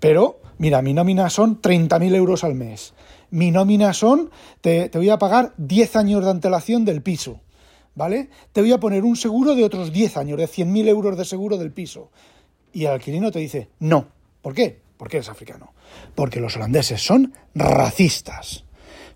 Pero, 0.00 0.40
mira, 0.58 0.82
mi 0.82 0.92
nómina 0.92 1.30
son 1.30 1.62
30.000 1.62 2.16
euros 2.16 2.42
al 2.42 2.56
mes. 2.56 2.94
Mi 3.30 3.52
nómina 3.52 3.92
son, 3.92 4.30
te, 4.60 4.88
te 4.88 4.98
voy 4.98 5.10
a 5.10 5.18
pagar 5.18 5.52
10 5.56 5.94
años 5.96 6.24
de 6.24 6.30
antelación 6.30 6.84
del 6.84 7.02
piso, 7.02 7.40
¿vale? 7.94 8.28
Te 8.52 8.60
voy 8.60 8.72
a 8.72 8.80
poner 8.80 9.04
un 9.04 9.14
seguro 9.14 9.54
de 9.54 9.62
otros 9.62 9.92
10 9.92 10.16
años, 10.16 10.38
de 10.38 10.48
100.000 10.48 10.88
euros 10.88 11.16
de 11.16 11.24
seguro 11.24 11.58
del 11.58 11.70
piso 11.70 12.10
y 12.72 12.84
el 12.84 12.92
alquilino 12.92 13.30
te 13.30 13.38
dice 13.38 13.68
no. 13.80 14.08
¿Por 14.42 14.54
qué? 14.54 14.80
Porque 14.96 15.18
eres 15.18 15.28
africano. 15.28 15.72
Porque 16.14 16.40
los 16.40 16.56
holandeses 16.56 17.02
son 17.02 17.32
racistas. 17.54 18.64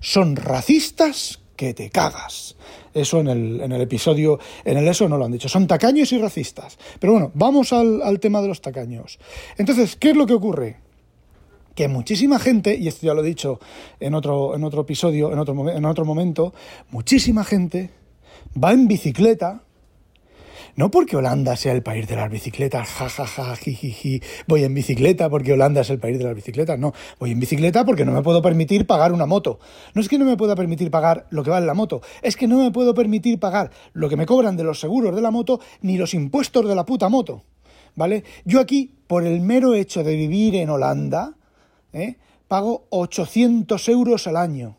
Son 0.00 0.37
racistas 0.37 1.40
que 1.56 1.75
te 1.75 1.90
cagas. 1.90 2.56
Eso 2.94 3.21
en 3.21 3.28
el, 3.28 3.61
en 3.61 3.73
el, 3.73 3.80
episodio, 3.80 4.38
en 4.64 4.78
el 4.78 4.88
eso 4.88 5.09
no 5.09 5.16
lo 5.16 5.25
han 5.25 5.32
dicho. 5.32 5.49
Son 5.49 5.66
tacaños 5.66 6.12
y 6.12 6.18
racistas. 6.18 6.78
Pero 6.99 7.12
bueno, 7.12 7.30
vamos 7.35 7.73
al, 7.73 8.02
al 8.02 8.21
tema 8.21 8.42
de 8.42 8.49
los 8.49 8.61
tacaños. 8.61 9.18
Entonces, 9.56 9.97
¿qué 9.97 10.11
es 10.11 10.16
lo 10.16 10.26
que 10.26 10.35
ocurre? 10.35 10.76
que 11.75 11.88
muchísima 11.88 12.38
gente, 12.38 12.76
y 12.76 12.88
esto 12.88 13.06
ya 13.06 13.14
lo 13.14 13.23
he 13.23 13.26
dicho 13.26 13.59
en 13.99 14.14
otro, 14.14 14.54
en 14.54 14.64
otro 14.64 14.82
episodio, 14.82 15.32
en 15.32 15.38
otro, 15.38 15.71
en 15.71 15.85
otro 15.85 16.04
momento, 16.04 16.52
muchísima 16.90 17.44
gente 17.44 17.90
va 18.62 18.73
en 18.73 18.88
bicicleta 18.88 19.62
no 20.76 20.91
porque 20.91 21.17
Holanda 21.17 21.57
sea 21.57 21.73
el 21.73 21.83
país 21.83 22.09
de 22.09 22.17
las 22.17 22.31
bicicletas, 22.31 22.88
jajaja, 22.88 23.57
jijiji, 23.57 24.23
voy 24.47 24.64
en 24.64 24.75
bicicleta 24.75 25.29
porque 25.29 25.52
Holanda 25.52 25.83
es 25.83 25.91
el 25.91 25.99
país 25.99 26.19
de 26.19 26.25
las 26.25 26.35
bicicletas, 26.35 26.79
no, 26.79 26.93
voy 27.19 27.33
en 27.33 27.41
bicicleta 27.41 27.85
porque 27.85 28.05
no 28.05 28.12
me 28.12 28.23
puedo 28.23 28.41
permitir 28.43 28.87
pagar 28.87 29.12
una 29.12 29.26
moto. 29.26 29.59
No 29.95 30.00
es 30.00 30.09
que 30.09 30.19
no 30.19 30.25
me 30.25 30.37
pueda 30.37 30.57
permitir 30.57 30.91
pagar 30.91 31.26
lo 31.31 31.43
que 31.43 31.50
vale 31.50 31.67
la 31.67 31.75
moto, 31.75 32.00
es 32.23 32.37
que 32.37 32.49
no 32.49 32.59
me 32.59 32.71
puedo 32.71 32.95
permitir 32.95 33.38
pagar 33.38 33.71
lo 33.93 34.09
que 34.09 34.17
me 34.17 34.26
cobran 34.26 34.57
de 34.57 34.64
los 34.64 34.81
seguros 34.81 35.14
de 35.14 35.23
la 35.23 35.31
moto 35.31 35.61
ni 35.83 35.97
los 35.99 36.14
impuestos 36.14 36.67
de 36.67 36.75
la 36.75 36.87
puta 36.87 37.09
moto. 37.09 37.45
¿Vale? 37.95 38.25
Yo 38.45 38.59
aquí, 38.59 38.95
por 39.07 39.26
el 39.26 39.41
mero 39.41 39.75
hecho 39.75 40.02
de 40.02 40.17
vivir 40.17 40.55
en 40.57 40.71
Holanda, 40.71 41.35
¿eh? 41.93 42.17
pago 42.49 42.87
800 42.91 43.88
euros 43.88 44.26
al 44.26 44.37
año. 44.37 44.76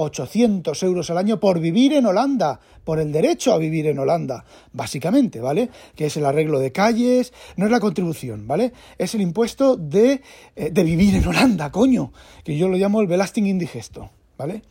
800 0.00 0.80
euros 0.84 1.10
al 1.10 1.18
año 1.18 1.40
por 1.40 1.58
vivir 1.58 1.92
en 1.92 2.06
Holanda, 2.06 2.60
por 2.84 3.00
el 3.00 3.10
derecho 3.10 3.52
a 3.52 3.58
vivir 3.58 3.86
en 3.86 3.98
Holanda, 3.98 4.44
básicamente, 4.72 5.40
¿vale? 5.40 5.70
Que 5.96 6.06
es 6.06 6.16
el 6.16 6.24
arreglo 6.24 6.60
de 6.60 6.70
calles, 6.70 7.32
no 7.56 7.66
es 7.66 7.72
la 7.72 7.80
contribución, 7.80 8.46
¿vale? 8.46 8.72
Es 8.96 9.14
el 9.14 9.20
impuesto 9.20 9.76
de, 9.76 10.22
eh, 10.54 10.70
de 10.70 10.84
vivir 10.84 11.16
en 11.16 11.26
Holanda, 11.26 11.72
coño, 11.72 12.12
que 12.44 12.56
yo 12.56 12.68
lo 12.68 12.76
llamo 12.76 13.00
el 13.00 13.08
belasting 13.08 13.46
indigesto, 13.46 14.10
¿vale? 14.36 14.62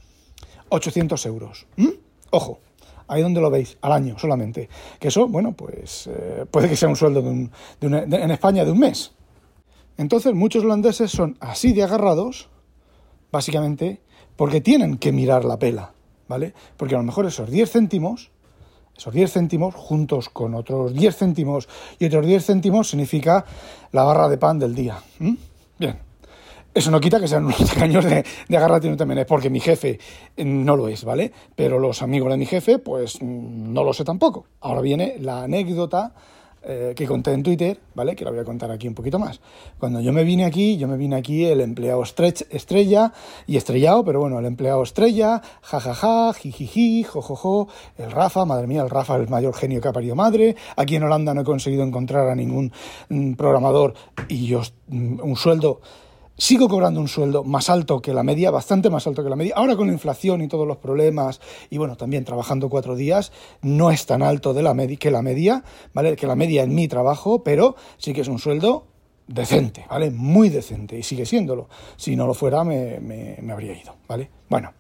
800 0.70 1.26
euros. 1.26 1.68
Ojo, 2.30 2.60
ahí 3.08 3.22
donde 3.22 3.42
lo 3.42 3.50
veis, 3.50 3.78
al 3.82 3.92
año 3.92 4.18
solamente. 4.18 4.70
Que 5.00 5.10
eso, 5.10 5.28
bueno, 5.28 5.52
pues 5.52 6.08
eh, 6.08 6.46
puede 6.50 6.70
que 6.70 6.78
sea 6.78 6.90
un 6.90 6.96
sueldo 6.96 7.20
en 7.20 8.32
España 8.32 8.64
de 8.64 8.72
un 8.72 8.80
mes. 8.80 9.12
Entonces 9.98 10.34
muchos 10.34 10.64
holandeses 10.64 11.12
son 11.12 11.38
así 11.40 11.74
de 11.74 11.84
agarrados, 11.84 12.50
básicamente, 13.32 14.02
porque 14.38 14.62
tienen 14.62 14.98
que 14.98 15.12
mirar 15.12 15.44
la 15.44 15.60
pela, 15.60 15.92
¿vale? 16.30 16.54
Porque 16.78 16.96
a 16.96 17.00
lo 17.00 17.04
mejor 17.04 17.26
esos 17.26 17.50
10 17.50 17.70
céntimos, 17.70 18.32
esos 18.96 19.14
10 19.14 19.34
céntimos, 19.34 19.76
juntos 19.76 20.30
con 20.30 20.56
otros 20.56 20.94
10 20.94 21.18
céntimos 21.18 21.68
y 22.00 22.06
otros 22.06 22.26
10 22.26 22.46
céntimos, 22.46 22.90
significa 22.90 23.44
la 23.92 24.04
barra 24.04 24.30
de 24.30 24.38
pan 24.38 24.60
del 24.60 24.74
día. 24.74 25.00
Bien. 25.78 26.00
Eso 26.74 26.92
no 26.92 27.00
quita 27.00 27.20
que 27.20 27.28
sean 27.28 27.46
unos 27.46 27.74
caños 27.78 28.06
de, 28.06 28.24
de 28.48 28.58
agarrate 28.58 28.96
también, 28.96 29.20
es 29.20 29.26
porque 29.26 29.50
mi 29.50 29.60
jefe 29.60 30.00
no 30.38 30.76
lo 30.76 30.88
es, 30.88 31.04
¿vale? 31.04 31.34
Pero 31.56 31.80
los 31.80 32.04
amigos 32.04 32.30
de 32.30 32.38
mi 32.38 32.46
jefe, 32.46 32.78
pues 32.78 33.22
no 33.22 33.84
lo 33.84 33.94
sé 33.94 34.04
tampoco. 34.04 34.46
Ahora 34.62 34.82
viene 34.82 35.16
la 35.20 35.44
anécdota 35.44 36.14
eh, 36.64 36.94
que 36.96 37.06
conté 37.06 37.34
en 37.34 37.44
Twitter, 37.44 37.80
¿vale? 37.96 38.16
Que 38.16 38.26
la 38.26 38.32
voy 38.32 38.40
a 38.40 38.44
contar 38.44 38.72
aquí 38.72 38.88
un 38.88 38.94
poquito 38.94 39.20
más. 39.20 39.40
Cuando 39.80 40.02
yo 40.02 40.12
me 40.12 40.24
vine 40.24 40.46
aquí, 40.46 40.78
yo 40.78 40.88
me 40.88 40.98
vine 40.98 41.16
aquí 41.16 41.46
el 41.46 41.62
empleado 41.62 42.04
estrella 42.04 43.14
y 43.46 43.58
estrellado, 43.58 44.04
pero 44.04 44.20
bueno, 44.20 44.40
el 44.40 44.46
empleado 44.46 44.84
estrella, 44.84 45.42
jajaja, 45.62 46.34
jijiji, 46.34 47.04
jojojo, 47.04 47.68
el 47.98 48.12
Rafa, 48.12 48.46
madre 48.46 48.68
mía, 48.68 48.82
el 48.82 48.90
Rafa 48.90 49.16
el 49.16 49.30
mayor 49.30 49.54
genio 49.54 49.82
que 49.82 49.88
ha 49.88 49.94
parido 49.94 50.16
madre. 50.16 50.56
Aquí 50.76 50.96
en 50.96 51.04
Holanda 51.04 51.34
no 51.34 51.42
he 51.42 51.46
conseguido 51.46 51.84
encontrar 51.84 52.28
a 52.28 52.36
ningún 52.36 52.72
mm, 53.10 53.34
programador 53.34 53.94
y 54.28 54.48
yo 54.48 54.62
mm, 54.88 55.20
un 55.22 55.36
sueldo 55.36 55.82
sigo 56.38 56.70
cobrando 56.70 57.00
un 57.00 57.08
sueldo 57.08 57.44
más 57.44 57.70
alto 57.70 58.02
que 58.02 58.14
la 58.14 58.24
media, 58.24 58.52
bastante 58.52 58.90
más 58.90 59.08
alto 59.08 59.24
que 59.24 59.30
la 59.30 59.36
media. 59.36 59.54
Ahora 59.56 59.76
con 59.76 59.88
la 59.88 59.94
inflación 59.94 60.42
y 60.42 60.48
todos 60.48 60.68
los 60.68 60.78
problemas, 60.78 61.42
y 61.70 61.78
bueno, 61.78 61.98
también 61.98 62.26
trabajando 62.26 62.70
cuatro 62.70 62.96
días, 62.96 63.32
no 63.62 63.92
es 63.92 64.06
tan 64.06 64.22
alto 64.22 64.54
de 64.54 64.64
la 64.64 64.76
que 65.00 65.12
la 65.12 65.22
media, 65.22 65.64
¿vale? 65.94 66.16
Que 66.16 66.28
la 66.28 66.36
media 66.36 66.64
en 66.64 66.76
mi 66.76 66.88
trabajo, 66.88 67.44
pero 67.44 67.76
sí 67.98 68.14
que 68.14 68.22
es 68.22 68.28
un 68.28 68.40
sueldo 68.40 68.86
decente, 69.28 69.86
¿vale? 69.90 70.12
Muy 70.12 70.50
decente, 70.50 70.98
y 70.98 71.04
sigue 71.04 71.26
siéndolo. 71.26 71.70
Si 71.96 72.16
no 72.16 72.28
lo 72.28 72.34
fuera, 72.34 72.64
me, 72.64 73.00
me, 73.00 73.52
habría 73.52 73.74
ido, 73.74 73.96
¿vale? 74.08 74.30
Bueno 74.50 74.72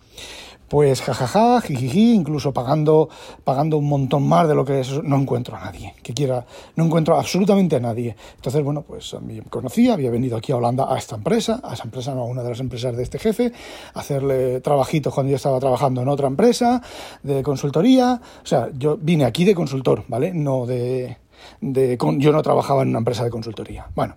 pues 0.67 1.01
jajaja, 1.01 1.61
jijiji, 1.61 2.13
incluso 2.13 2.51
pagando, 2.53 3.09
pagando 3.43 3.77
un 3.77 3.87
montón 3.87 4.27
más 4.27 4.47
de 4.47 4.55
lo 4.55 4.65
que 4.65 4.81
es, 4.81 5.01
no 5.03 5.17
encuentro 5.17 5.55
a 5.55 5.59
nadie 5.61 5.95
que 6.03 6.13
quiera, 6.13 6.45
no 6.75 6.85
encuentro 6.85 7.17
absolutamente 7.17 7.77
a 7.77 7.79
nadie. 7.79 8.15
Entonces, 8.35 8.63
bueno, 8.63 8.81
pues 8.81 9.13
a 9.13 9.19
mí 9.19 9.35
me 9.35 9.43
conocía, 9.43 9.93
había 9.93 10.11
venido 10.11 10.35
aquí 10.35 10.51
a 10.51 10.57
Holanda 10.57 10.93
a 10.93 10.97
esta 10.97 11.15
empresa, 11.15 11.61
a 11.63 11.73
esa 11.73 11.83
empresa, 11.85 12.13
no 12.13 12.21
a 12.21 12.25
una 12.25 12.43
de 12.43 12.49
las 12.49 12.59
empresas 12.59 12.95
de 12.97 13.03
este 13.03 13.19
jefe, 13.19 13.53
a 13.93 13.99
hacerle 13.99 14.59
trabajitos 14.61 15.13
cuando 15.13 15.29
yo 15.29 15.37
estaba 15.37 15.59
trabajando 15.59 16.01
en 16.01 16.09
otra 16.09 16.27
empresa 16.27 16.81
de 17.23 17.43
consultoría. 17.43 18.19
O 18.43 18.45
sea, 18.45 18.69
yo 18.77 18.97
vine 18.97 19.23
aquí 19.23 19.45
de 19.45 19.55
consultor, 19.55 20.03
¿vale? 20.07 20.33
No 20.33 20.65
de, 20.65 21.17
de 21.61 21.97
yo 22.17 22.31
no 22.31 22.41
trabajaba 22.41 22.83
en 22.83 22.89
una 22.89 22.99
empresa 22.99 23.23
de 23.23 23.29
consultoría. 23.29 23.87
Bueno, 23.95 24.15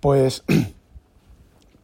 pues 0.00 0.44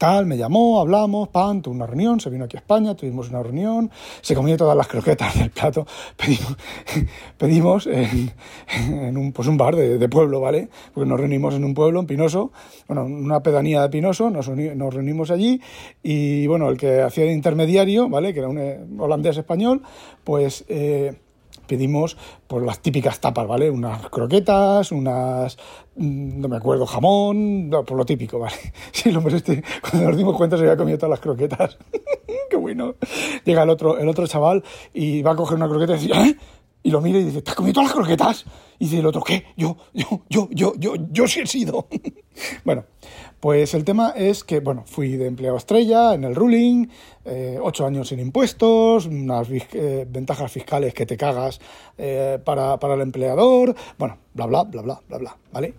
tal, 0.01 0.25
me 0.25 0.39
llamó, 0.39 0.81
hablamos, 0.81 1.29
pan, 1.29 1.61
tuve 1.61 1.75
una 1.75 1.87
reunión, 1.87 2.21
se 2.21 2.31
vino 2.31 2.47
aquí 2.47 2.57
a 2.57 2.61
España, 2.61 2.95
tuvimos 2.95 3.29
una 3.29 3.43
reunión, 3.43 3.91
se 4.23 4.35
comió 4.35 4.57
todas 4.57 4.75
las 4.75 4.89
croquetas 4.89 5.35
del 5.39 5.51
plato, 5.51 5.87
pedimos, 6.17 6.57
pedimos 7.37 7.87
en, 7.87 9.19
un, 9.19 9.33
pues 9.33 9.47
un 9.47 9.59
bar 9.59 9.77
de, 9.77 10.09
pueblo, 10.09 10.41
¿vale? 10.41 10.71
Porque 10.95 11.07
nos 11.07 11.21
reunimos 11.21 11.55
en 11.55 11.65
un 11.65 11.75
pueblo, 11.75 12.01
en 12.01 12.07
Pinoso, 12.07 12.51
bueno, 12.89 13.05
una 13.05 13.43
pedanía 13.43 13.83
de 13.83 13.91
Pinoso, 13.91 14.31
nos, 14.31 14.49
nos 14.49 14.95
reunimos 14.95 15.31
allí 15.31 15.61
y, 16.03 16.47
bueno, 16.47 16.71
el 16.71 16.79
que 16.79 17.03
hacía 17.03 17.25
de 17.25 17.35
intermediario, 17.35 18.09
¿vale? 18.09 18.33
Que 18.33 18.39
era 18.39 18.49
un 18.49 18.59
eh, 18.59 18.81
holandés 18.99 19.37
español, 19.37 19.83
pues... 20.25 20.65
Eh, 20.69 21.15
pedimos 21.71 22.17
por 22.49 22.65
las 22.65 22.81
típicas 22.81 23.21
tapas, 23.21 23.47
¿vale? 23.47 23.71
Unas 23.71 24.09
croquetas, 24.09 24.91
unas, 24.91 25.57
mm, 25.95 26.41
no 26.41 26.49
me 26.49 26.57
acuerdo, 26.57 26.85
jamón, 26.85 27.71
por 27.71 27.97
lo 27.97 28.05
típico, 28.05 28.41
¿vale? 28.41 28.57
Sí, 28.93 29.13
lo 29.13 29.21
este, 29.29 29.63
cuando 29.81 30.09
nos 30.09 30.17
dimos 30.17 30.37
cuenta 30.37 30.57
se 30.57 30.65
había 30.65 30.77
comido 30.77 30.99
todas 30.99 31.11
las 31.11 31.21
croquetas. 31.21 31.79
Qué 32.51 32.57
bueno. 32.57 32.97
Llega 33.45 33.63
el 33.63 33.71
otro, 33.71 33.99
el 33.99 34.09
otro 34.09 34.27
chaval 34.27 34.65
y 34.93 35.23
va 35.23 35.33
a 35.33 35.37
coger 35.37 35.57
una 35.57 35.69
croqueta 35.69 35.95
y 35.95 35.99
dice, 36.01 36.21
¿eh? 36.21 36.37
Y 36.83 36.91
lo 36.91 37.01
mira 37.01 37.19
y 37.19 37.25
dice, 37.25 37.43
¿te 37.43 37.51
has 37.51 37.57
comido 37.57 37.75
todas 37.75 37.89
las 37.89 37.97
croquetas? 37.97 38.45
Y 38.79 38.85
dice 38.85 39.01
el 39.01 39.07
otro, 39.07 39.23
¿qué? 39.23 39.45
Yo, 39.57 39.77
yo, 39.93 40.23
yo, 40.29 40.49
yo, 40.51 40.73
yo, 40.77 40.95
yo 41.11 41.29
sí 41.29 41.41
he 41.41 41.47
sido. 41.47 41.89
bueno, 42.65 42.85
pues 43.41 43.73
el 43.73 43.85
tema 43.85 44.13
es 44.17 44.45
que, 44.45 44.61
bueno, 44.61 44.85
fui 44.87 45.17
de 45.17 45.27
empleado 45.27 45.57
estrella 45.57 46.15
en 46.15 46.25
el 46.25 46.35
ruling, 46.35 46.89
eh, 47.25 47.59
ocho 47.61 47.87
años 47.87 48.09
sin 48.09 48.21
impuestos, 48.21 49.07
unas 49.07 49.49
eh, 49.51 50.07
ventajas 50.09 50.53
fiscales 50.53 50.93
que 50.93 51.07
te 51.07 51.17
cagas 51.17 51.59
eh, 51.97 52.39
para, 52.45 52.79
para, 52.79 52.95
el 52.95 53.01
empleador, 53.01 53.75
bueno, 53.99 54.19
bla, 54.35 54.45
bla, 54.47 54.65
bla, 54.65 54.83
bla, 54.83 55.01
bla, 55.09 55.19
bla, 55.19 55.37
¿vale? 55.53 55.75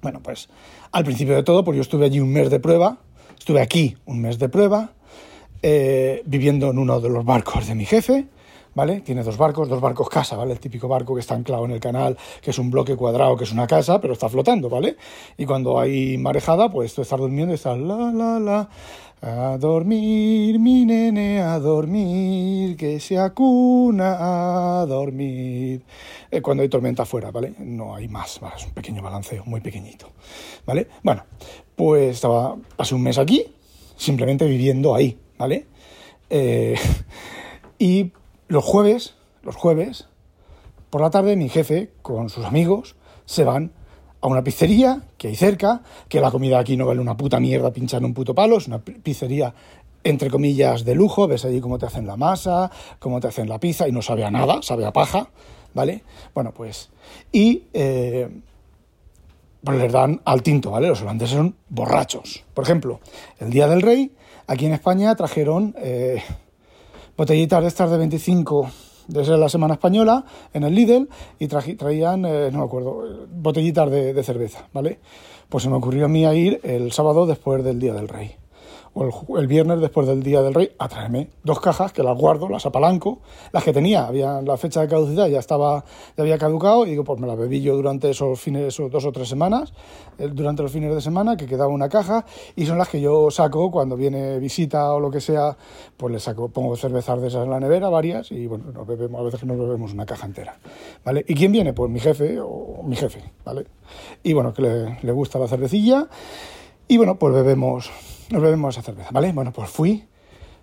Bueno, 0.00 0.20
pues 0.22 0.48
al 0.92 1.04
principio 1.04 1.34
de 1.34 1.42
todo, 1.42 1.64
pues 1.64 1.76
yo 1.76 1.82
estuve 1.82 2.06
allí 2.06 2.20
un 2.20 2.32
mes 2.32 2.48
de 2.48 2.60
prueba, 2.60 2.98
estuve 3.38 3.60
aquí 3.60 3.96
un 4.06 4.20
mes 4.20 4.38
de 4.38 4.48
prueba, 4.48 4.92
viviendo 6.26 6.70
en 6.70 6.78
uno 6.78 7.00
de 7.00 7.08
los 7.08 7.24
barcos 7.24 7.66
de 7.66 7.74
mi 7.74 7.86
jefe, 7.86 8.26
¿vale? 8.74 9.00
Tiene 9.00 9.22
dos 9.22 9.36
barcos, 9.36 9.68
dos 9.68 9.80
barcos 9.80 10.08
casa, 10.08 10.36
¿vale? 10.36 10.52
El 10.52 10.60
típico 10.60 10.88
barco 10.88 11.14
que 11.14 11.20
está 11.20 11.34
anclado 11.34 11.64
en 11.64 11.72
el 11.72 11.80
canal, 11.80 12.16
que 12.40 12.50
es 12.50 12.58
un 12.58 12.70
bloque 12.70 12.96
cuadrado, 12.96 13.36
que 13.36 13.44
es 13.44 13.52
una 13.52 13.66
casa, 13.66 14.00
pero 14.00 14.12
está 14.12 14.28
flotando, 14.28 14.68
¿vale? 14.68 14.96
Y 15.36 15.46
cuando 15.46 15.78
hay 15.78 16.18
marejada, 16.18 16.70
pues 16.70 16.94
tú 16.94 17.02
estás 17.02 17.18
durmiendo 17.18 17.52
y 17.52 17.56
estás 17.56 17.78
la, 17.78 18.12
la, 18.12 18.40
la, 18.40 18.68
a 19.22 19.56
dormir, 19.56 20.58
mi 20.58 20.84
nene, 20.84 21.40
a 21.40 21.58
dormir, 21.58 22.76
que 22.76 23.00
se 23.00 23.18
acuna 23.18 24.80
a 24.80 24.86
dormir. 24.86 25.82
Eh, 26.30 26.42
cuando 26.42 26.62
hay 26.62 26.68
tormenta 26.68 27.04
afuera, 27.04 27.30
¿vale? 27.30 27.54
No 27.58 27.94
hay 27.94 28.06
más, 28.08 28.38
¿vale? 28.40 28.56
es 28.56 28.66
un 28.66 28.72
pequeño 28.72 29.02
balanceo, 29.02 29.44
muy 29.46 29.60
pequeñito, 29.60 30.10
¿vale? 30.66 30.88
Bueno, 31.02 31.24
pues 31.74 32.16
estaba 32.16 32.56
hace 32.76 32.94
un 32.94 33.02
mes 33.02 33.16
aquí, 33.16 33.46
simplemente 33.96 34.46
viviendo 34.46 34.94
ahí, 34.94 35.18
¿vale? 35.38 35.66
Eh, 36.28 36.74
y 37.78 38.12
los 38.48 38.64
jueves, 38.64 39.14
los 39.42 39.56
jueves, 39.56 40.06
por 40.90 41.00
la 41.00 41.10
tarde, 41.10 41.36
mi 41.36 41.48
jefe 41.48 41.90
con 42.02 42.30
sus 42.30 42.44
amigos 42.44 42.96
se 43.24 43.44
van 43.44 43.72
a 44.20 44.28
una 44.28 44.44
pizzería 44.44 45.02
que 45.18 45.28
hay 45.28 45.36
cerca, 45.36 45.82
que 46.08 46.20
la 46.20 46.30
comida 46.30 46.58
aquí 46.58 46.76
no 46.76 46.86
vale 46.86 47.00
una 47.00 47.16
puta 47.16 47.40
mierda 47.40 47.72
pinchar 47.72 48.04
un 48.04 48.14
puto 48.14 48.34
palo, 48.34 48.58
es 48.58 48.68
una 48.68 48.78
pizzería 48.80 49.54
entre 50.04 50.30
comillas 50.30 50.84
de 50.84 50.94
lujo, 50.94 51.26
ves 51.26 51.44
allí 51.44 51.60
cómo 51.60 51.78
te 51.78 51.86
hacen 51.86 52.06
la 52.06 52.16
masa, 52.16 52.70
cómo 52.98 53.20
te 53.20 53.28
hacen 53.28 53.48
la 53.48 53.58
pizza 53.58 53.88
y 53.88 53.92
no 53.92 54.02
sabe 54.02 54.24
a 54.24 54.30
nada, 54.30 54.60
sabe 54.62 54.84
a 54.84 54.92
paja, 54.92 55.28
¿vale? 55.72 56.04
Bueno, 56.34 56.52
pues... 56.52 56.90
Y... 57.32 57.64
Eh, 57.72 58.28
pues 59.64 59.78
les 59.78 59.90
dan 59.90 60.20
al 60.26 60.42
tinto, 60.42 60.70
¿vale? 60.70 60.88
Los 60.88 61.00
holandeses 61.00 61.36
son 61.36 61.56
borrachos. 61.70 62.44
Por 62.52 62.64
ejemplo, 62.64 63.00
el 63.40 63.48
Día 63.48 63.66
del 63.66 63.80
Rey, 63.80 64.12
aquí 64.46 64.66
en 64.66 64.74
España 64.74 65.14
trajeron... 65.16 65.74
Eh, 65.78 66.22
botellitas 67.16 67.62
de 67.62 67.68
estas 67.68 67.90
de 67.90 67.98
25 67.98 68.70
desde 69.08 69.36
la 69.36 69.48
Semana 69.48 69.74
Española 69.74 70.24
en 70.52 70.64
el 70.64 70.74
Lidl 70.74 71.08
y 71.38 71.46
traían, 71.48 72.24
eh, 72.24 72.50
no 72.52 72.58
me 72.58 72.64
acuerdo, 72.64 73.26
botellitas 73.30 73.90
de, 73.90 74.14
de, 74.14 74.22
cerveza, 74.22 74.68
¿vale? 74.72 74.98
Pues 75.48 75.64
se 75.64 75.70
me 75.70 75.76
ocurrió 75.76 76.06
a 76.06 76.08
mí 76.08 76.24
a 76.24 76.34
ir 76.34 76.60
el 76.62 76.92
sábado 76.92 77.26
después 77.26 77.62
del 77.62 77.78
Día 77.78 77.92
del 77.92 78.08
Rey 78.08 78.36
o 78.94 79.38
el, 79.38 79.46
viernes 79.48 79.80
después 79.80 80.06
del 80.06 80.22
Día 80.22 80.40
del 80.40 80.54
Rey 80.54 80.70
a 80.78 80.88
dos 81.42 81.60
cajas 81.60 81.92
que 81.92 82.02
las 82.02 82.16
guardo, 82.16 82.48
las 82.48 82.64
apalanco, 82.64 83.18
las 83.52 83.64
que 83.64 83.72
tenía, 83.72 84.06
había 84.06 84.40
la 84.40 84.56
fecha 84.56 84.80
de 84.80 84.88
caducidad 84.88 85.26
ya 85.26 85.40
estaba, 85.40 85.84
ya 86.16 86.22
había 86.22 86.38
caducado 86.38 86.86
y 86.86 86.90
digo, 86.90 87.02
pues 87.02 87.20
me 87.20 87.26
las 87.26 87.36
bebí 87.36 87.60
yo 87.60 87.74
durante 87.74 88.10
esos 88.10 88.40
fines, 88.40 88.62
esos 88.62 88.90
dos 88.90 89.04
o 89.04 89.12
tres 89.12 89.28
semanas, 89.28 89.72
eh, 90.18 90.28
durante 90.32 90.62
los 90.62 90.70
fines 90.70 90.94
de 90.94 91.00
semana, 91.00 91.36
que 91.36 91.46
quedaba 91.46 91.72
una 91.72 91.88
caja 91.88 92.24
y 92.54 92.66
son 92.66 92.78
las 92.78 92.88
que 92.88 93.00
yo 93.00 93.30
saco 93.30 93.70
cuando 93.70 93.96
viene 93.96 94.38
visita 94.38 94.92
o 94.92 95.00
lo 95.00 95.10
que 95.10 95.20
sea, 95.20 95.56
pues 95.96 96.12
le 96.12 96.20
saco, 96.20 96.48
pongo 96.48 96.76
cervezas 96.76 97.20
de 97.20 97.28
esas 97.28 97.44
en 97.44 97.50
la 97.50 97.58
nevera, 97.58 97.88
varias, 97.88 98.30
y 98.30 98.46
bueno, 98.46 98.66
nos 98.72 98.86
bebemos, 98.86 99.20
a 99.20 99.24
veces 99.24 99.44
nos 99.44 99.58
bebemos 99.58 99.92
una 99.92 100.06
caja 100.06 100.26
entera, 100.26 100.56
¿vale? 101.04 101.24
¿Y 101.26 101.34
quién 101.34 101.50
viene? 101.50 101.72
Pues 101.72 101.90
mi 101.90 101.98
jefe 101.98 102.38
o 102.40 102.82
mi 102.84 102.94
jefe, 102.94 103.22
¿vale? 103.44 103.66
Y 104.22 104.32
bueno, 104.32 104.52
que 104.54 104.62
le, 104.62 104.98
le 105.02 105.12
gusta 105.12 105.38
la 105.38 105.48
cervecilla 105.48 106.06
y 106.86 106.96
bueno, 106.96 107.18
pues 107.18 107.34
bebemos 107.34 107.90
nos 108.30 108.42
bebemos 108.42 108.74
esa 108.74 108.82
cerveza, 108.82 109.10
¿vale? 109.12 109.32
Bueno, 109.32 109.52
pues 109.52 109.70
fui. 109.70 110.04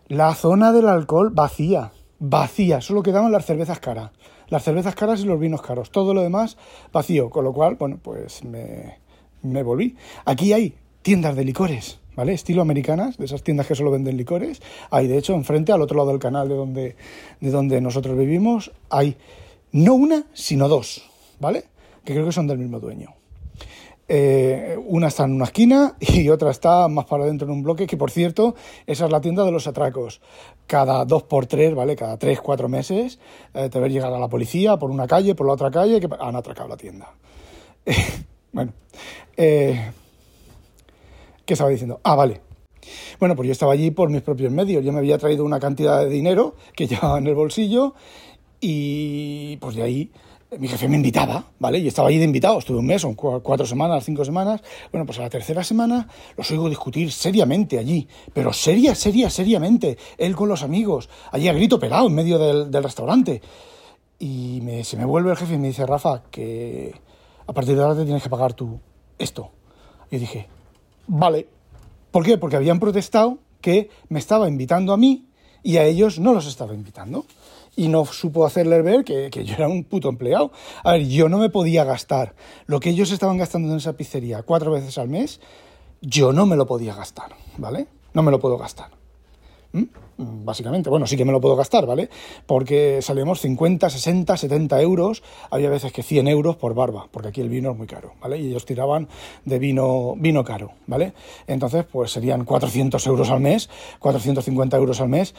La 0.07 0.33
zona 0.35 0.71
del 0.71 0.87
alcohol 0.87 1.29
vacía, 1.31 1.91
vacía, 2.19 2.81
solo 2.81 3.03
quedaban 3.03 3.31
las 3.31 3.45
cervezas 3.45 3.79
caras. 3.79 4.11
Las 4.49 4.63
cervezas 4.63 4.95
caras 4.95 5.21
y 5.21 5.25
los 5.25 5.39
vinos 5.39 5.61
caros, 5.61 5.91
todo 5.91 6.13
lo 6.13 6.21
demás 6.21 6.57
vacío, 6.91 7.29
con 7.29 7.45
lo 7.45 7.53
cual, 7.53 7.75
bueno, 7.75 7.99
pues 8.01 8.43
me, 8.43 8.99
me 9.41 9.63
volví. 9.63 9.95
Aquí 10.25 10.51
hay 10.51 10.75
tiendas 11.01 11.35
de 11.37 11.45
licores, 11.45 11.99
¿vale? 12.15 12.33
Estilo 12.33 12.61
americanas, 12.61 13.17
de 13.17 13.25
esas 13.25 13.43
tiendas 13.43 13.67
que 13.67 13.75
solo 13.75 13.91
venden 13.91 14.17
licores. 14.17 14.61
Hay, 14.89 15.07
de 15.07 15.17
hecho, 15.17 15.33
enfrente, 15.33 15.71
al 15.71 15.81
otro 15.81 15.97
lado 15.97 16.09
del 16.09 16.19
canal 16.19 16.49
de 16.49 16.55
donde, 16.55 16.95
de 17.39 17.51
donde 17.51 17.79
nosotros 17.79 18.17
vivimos, 18.17 18.71
hay 18.89 19.15
no 19.71 19.93
una, 19.93 20.25
sino 20.33 20.67
dos, 20.67 21.09
¿vale? 21.39 21.63
Que 22.03 22.13
creo 22.13 22.25
que 22.25 22.33
son 22.33 22.47
del 22.47 22.57
mismo 22.57 22.81
dueño. 22.81 23.20
Eh, 24.13 24.77
una 24.87 25.07
está 25.07 25.23
en 25.23 25.31
una 25.31 25.45
esquina 25.45 25.95
y 26.01 26.27
otra 26.27 26.51
está 26.51 26.89
más 26.89 27.05
para 27.05 27.23
adentro 27.23 27.47
en 27.47 27.53
un 27.53 27.63
bloque, 27.63 27.87
que 27.87 27.95
por 27.95 28.11
cierto, 28.11 28.55
esa 28.85 29.05
es 29.05 29.11
la 29.11 29.21
tienda 29.21 29.45
de 29.45 29.53
los 29.53 29.67
atracos. 29.67 30.19
Cada 30.67 31.05
dos 31.05 31.23
por 31.23 31.45
tres, 31.45 31.73
¿vale? 31.73 31.95
Cada 31.95 32.17
tres, 32.17 32.41
cuatro 32.41 32.67
meses, 32.67 33.19
eh, 33.53 33.69
te 33.69 33.79
ves 33.79 33.93
llegar 33.93 34.13
a 34.13 34.19
la 34.19 34.27
policía 34.27 34.75
por 34.75 34.91
una 34.91 35.07
calle, 35.07 35.33
por 35.33 35.47
la 35.47 35.53
otra 35.53 35.71
calle, 35.71 36.01
que 36.01 36.09
han 36.19 36.35
atracado 36.35 36.67
la 36.67 36.75
tienda. 36.75 37.13
bueno, 38.51 38.73
eh, 39.37 39.93
¿qué 41.45 41.53
estaba 41.53 41.69
diciendo? 41.69 42.01
Ah, 42.03 42.15
vale. 42.15 42.41
Bueno, 43.17 43.37
pues 43.37 43.47
yo 43.47 43.53
estaba 43.53 43.71
allí 43.71 43.91
por 43.91 44.09
mis 44.09 44.23
propios 44.23 44.51
medios. 44.51 44.83
Yo 44.83 44.91
me 44.91 44.99
había 44.99 45.17
traído 45.19 45.45
una 45.45 45.61
cantidad 45.61 46.01
de 46.01 46.09
dinero 46.09 46.55
que 46.75 46.85
llevaba 46.89 47.17
en 47.17 47.27
el 47.27 47.35
bolsillo 47.35 47.93
y 48.59 49.55
pues 49.61 49.77
de 49.77 49.83
ahí 49.83 50.11
mi 50.58 50.67
jefe 50.67 50.89
me 50.89 50.98
invitaba, 50.98 51.46
¿vale? 51.60 51.79
Y 51.79 51.88
estaba 51.88 52.10
allí 52.10 52.17
de 52.17 52.25
invitado, 52.25 52.60
estuve 52.60 52.79
un 52.79 52.86
mes, 52.86 53.05
cuatro 53.15 53.65
semanas, 53.65 54.03
cinco 54.03 54.25
semanas. 54.25 54.62
Bueno, 54.91 55.05
pues 55.05 55.17
a 55.20 55.22
la 55.22 55.29
tercera 55.29 55.63
semana 55.63 56.10
los 56.36 56.51
oigo 56.51 56.67
discutir 56.67 57.12
seriamente 57.12 57.79
allí, 57.79 58.08
pero 58.34 58.51
seria, 58.51 58.93
seria, 58.93 59.29
seriamente, 59.29 59.98
él 60.17 60.36
con 60.36 60.50
los 60.50 60.63
amigos, 60.63 61.10
allí 61.31 61.48
a 61.48 61.53
grito 61.53 61.79
pelado 61.79 62.08
en 62.08 62.15
medio 62.15 62.38
del, 62.38 62.84
restaurante. 62.84 63.41
Y 64.20 64.60
me, 64.62 64.84
se 64.84 64.98
me 64.98 65.05
vuelve 65.05 65.31
el 65.31 65.38
jefe 65.38 65.53
y 65.53 65.58
me 65.58 65.70
dice, 65.70 65.86
Rafa, 65.86 66.24
que 66.29 66.93
a 67.48 67.53
partir 67.53 67.75
de 67.75 67.84
ahora 67.84 67.96
te 67.96 68.03
tienes 68.03 68.22
que 68.22 68.29
pagar 68.29 68.53
tú 68.53 68.77
esto. 69.17 69.51
Y 70.12 70.17
dije, 70.17 70.50
vale. 71.08 71.48
¿Por 72.12 72.25
qué? 72.25 72.38
Porque 72.38 72.58
habían 72.58 72.81
protestado 72.81 73.38
que 73.62 73.89
me 74.10 74.20
estaba 74.20 74.50
invitando 74.50 74.91
a 74.91 74.98
mí 74.98 75.27
y 75.63 75.77
a 75.77 75.86
ellos 75.86 76.20
no 76.20 76.34
los 76.34 76.46
estaba 76.46 76.74
invitando 76.74 77.25
y 77.75 77.87
no 77.87 78.05
supo 78.05 78.45
hacerles 78.45 78.83
ver 78.83 79.03
que, 79.03 79.29
que, 79.29 79.43
yo 79.43 79.55
era 79.55 79.67
un 79.67 79.83
puto 79.83 80.09
empleado. 80.09 80.51
A 80.83 80.93
ver, 80.93 81.07
yo 81.07 81.29
no 81.29 81.37
me 81.37 81.49
podía 81.49 81.83
gastar 81.83 82.35
lo 82.65 82.79
que 82.79 82.89
ellos 82.89 83.11
estaban 83.11 83.37
gastando 83.37 83.71
en 83.71 83.77
esa 83.77 83.93
pizzería 83.93 84.43
cuatro 84.43 84.71
veces 84.71 84.97
al 84.97 85.07
mes, 85.07 85.39
yo 86.01 86.33
no 86.33 86.45
me 86.45 86.55
lo 86.55 86.65
podía 86.65 86.95
gastar, 86.95 87.35
¿vale? 87.57 87.87
No 88.13 88.23
me 88.23 88.31
lo 88.31 88.39
puedo 88.39 88.57
gastar. 88.57 89.00
¿Mm? 89.73 89.83
Básicamente, 90.17 90.89
bueno, 90.89 91.07
sí 91.07 91.17
que 91.17 91.25
me 91.25 91.31
lo 91.31 91.41
puedo 91.41 91.55
gastar, 91.55 91.85
¿vale? 91.85 92.09
Porque 92.45 93.01
salimos 93.01 93.41
50, 93.41 93.89
60, 93.89 94.37
70 94.37 94.81
euros, 94.81 95.23
había 95.49 95.69
veces 95.69 95.91
que 95.91 96.03
100 96.03 96.27
euros 96.27 96.57
por 96.57 96.75
barba, 96.75 97.07
porque 97.09 97.29
aquí 97.29 97.41
el 97.41 97.49
vino 97.49 97.71
es 97.71 97.77
muy 97.77 97.87
caro, 97.87 98.13
¿vale? 98.21 98.37
Y 98.37 98.47
ellos 98.47 98.65
tiraban 98.65 99.07
de 99.45 99.57
vino, 99.57 100.13
vino 100.17 100.43
caro, 100.43 100.73
¿vale? 100.85 101.13
Entonces, 101.47 101.85
pues 101.91 102.11
serían 102.11 102.45
400 102.45 103.05
euros 103.07 103.29
al 103.31 103.39
mes, 103.39 103.69
450 103.99 104.77
euros 104.77 105.01
al 105.01 105.09
mes, 105.09 105.33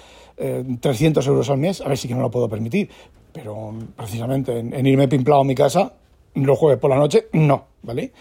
300 0.80 1.24
eh, 1.24 1.30
euros 1.30 1.50
al 1.50 1.58
mes, 1.58 1.80
a 1.80 1.88
ver 1.88 1.98
si 1.98 2.08
que 2.08 2.14
no 2.14 2.22
lo 2.22 2.30
puedo 2.30 2.48
permitir, 2.48 2.90
pero 3.32 3.72
precisamente 3.94 4.58
en, 4.58 4.74
en 4.74 4.86
irme 4.86 5.06
pimplado 5.06 5.42
a 5.42 5.44
mi 5.44 5.54
casa, 5.54 5.92
los 6.34 6.58
jueves 6.58 6.80
por 6.80 6.90
la 6.90 6.96
noche, 6.96 7.26
no, 7.32 7.66
¿vale? 7.82 8.12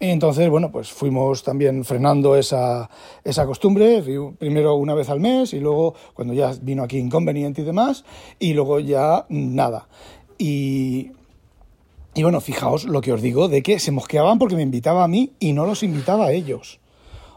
Entonces, 0.00 0.48
bueno, 0.48 0.70
pues 0.70 0.92
fuimos 0.92 1.42
también 1.42 1.84
frenando 1.84 2.36
esa, 2.36 2.88
esa 3.24 3.46
costumbre, 3.46 4.02
primero 4.38 4.76
una 4.76 4.94
vez 4.94 5.08
al 5.08 5.18
mes 5.18 5.52
y 5.52 5.58
luego 5.58 5.94
cuando 6.14 6.34
ya 6.34 6.52
vino 6.62 6.84
aquí 6.84 6.98
inconveniente 6.98 7.62
y 7.62 7.64
demás, 7.64 8.04
y 8.38 8.54
luego 8.54 8.78
ya 8.78 9.26
nada. 9.28 9.88
Y, 10.38 11.10
y 12.14 12.22
bueno, 12.22 12.40
fijaos 12.40 12.84
lo 12.84 13.00
que 13.00 13.12
os 13.12 13.20
digo 13.20 13.48
de 13.48 13.60
que 13.62 13.80
se 13.80 13.90
mosqueaban 13.90 14.38
porque 14.38 14.54
me 14.54 14.62
invitaba 14.62 15.02
a 15.02 15.08
mí 15.08 15.32
y 15.40 15.52
no 15.52 15.66
los 15.66 15.82
invitaba 15.82 16.26
a 16.26 16.32
ellos. 16.32 16.78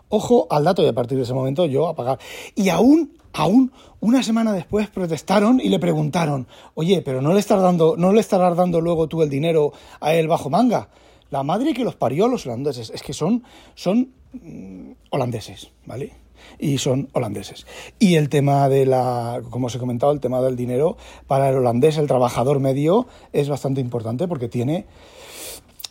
Ojo 0.10 0.46
al 0.52 0.64
dato 0.64 0.84
y 0.84 0.88
a 0.88 0.94
partir 0.94 1.18
de 1.18 1.24
ese 1.24 1.34
momento 1.34 1.66
yo 1.66 1.88
a 1.88 1.96
pagar. 1.96 2.20
Y 2.54 2.70
aún, 2.70 3.18
aún, 3.34 3.72
una 4.02 4.22
semana 4.22 4.54
después 4.54 4.88
protestaron 4.90 5.60
y 5.60 5.70
le 5.70 5.80
preguntaron, 5.80 6.48
oye, 6.76 7.02
pero 7.02 7.24
no 7.24 7.34
le 7.34 7.40
estás 7.40 7.62
dando, 7.62 7.96
no 7.98 8.14
le 8.14 8.20
estarás 8.20 8.56
dando 8.56 8.82
luego 8.82 9.08
tú 9.08 9.24
el 9.24 9.30
dinero 9.30 9.72
a 10.00 10.14
él 10.14 10.28
bajo 10.28 10.52
manga. 10.52 10.90
La 11.32 11.44
madre 11.44 11.74
que 11.74 11.86
los 11.86 11.96
parió 11.96 12.26
a 12.26 12.28
los 12.28 12.46
holandeses 12.46 12.92
es 12.94 13.02
que 13.02 13.14
son, 13.14 13.44
son 13.74 14.12
mm, 14.34 14.92
holandeses, 15.12 15.72
¿vale? 15.86 16.12
Y 16.60 16.78
son 16.78 17.10
holandeses. 17.14 17.66
Y 18.00 18.16
el 18.16 18.28
tema 18.28 18.68
de 18.68 18.86
la, 18.86 19.42
como 19.50 19.68
os 19.68 19.76
he 19.76 19.80
comentado, 19.80 20.12
el 20.12 20.20
tema 20.20 20.42
del 20.42 20.58
dinero 20.58 20.98
para 21.28 21.50
el 21.50 21.56
holandés, 21.56 21.98
el 21.98 22.08
trabajador 22.08 22.60
medio, 22.60 23.08
es 23.32 23.48
bastante 23.48 23.80
importante 23.80 24.28
porque 24.28 24.50
tiene... 24.50 24.86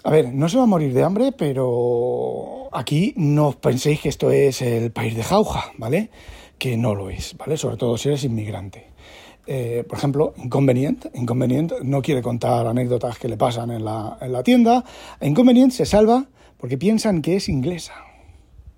A 0.05 0.11
ver, 0.11 0.33
no 0.33 0.49
se 0.49 0.59
va 0.59 0.65
a 0.65 0.67
morir 0.67 0.93
de 0.93 1.03
hambre, 1.03 1.33
pero 1.33 2.69
aquí 2.73 3.15
no 3.17 3.53
penséis 3.53 4.01
que 4.01 4.09
esto 4.11 4.31
es 4.31 4.61
el 4.61 4.93
país 4.93 5.15
de 5.17 5.23
jauja, 5.23 5.73
¿vale? 5.79 6.11
Que 6.59 6.77
no 6.77 6.95
lo 6.95 7.09
es, 7.09 7.35
¿vale? 7.37 7.57
Sobre 7.57 7.77
todo 7.77 7.97
si 7.97 8.09
eres 8.09 8.25
inmigrante. 8.25 8.90
Eh, 9.53 9.83
por 9.83 9.99
ejemplo, 9.99 10.33
Inconvenient. 10.37 11.07
Inconvenient 11.13 11.73
no 11.83 12.03
quiere 12.03 12.23
contar 12.23 12.69
anécdotas 12.69 13.19
que 13.19 13.27
le 13.27 13.37
pasan 13.37 13.73
en 13.73 13.85
la, 13.85 14.17
en 14.21 14.33
la 14.33 14.45
tienda. 14.45 14.85
Inconvenient 15.21 15.73
se 15.73 15.87
salva 15.87 16.27
porque 16.57 16.79
piensan 16.79 17.21
que 17.21 17.35
es 17.35 17.49
inglesa. 17.49 17.95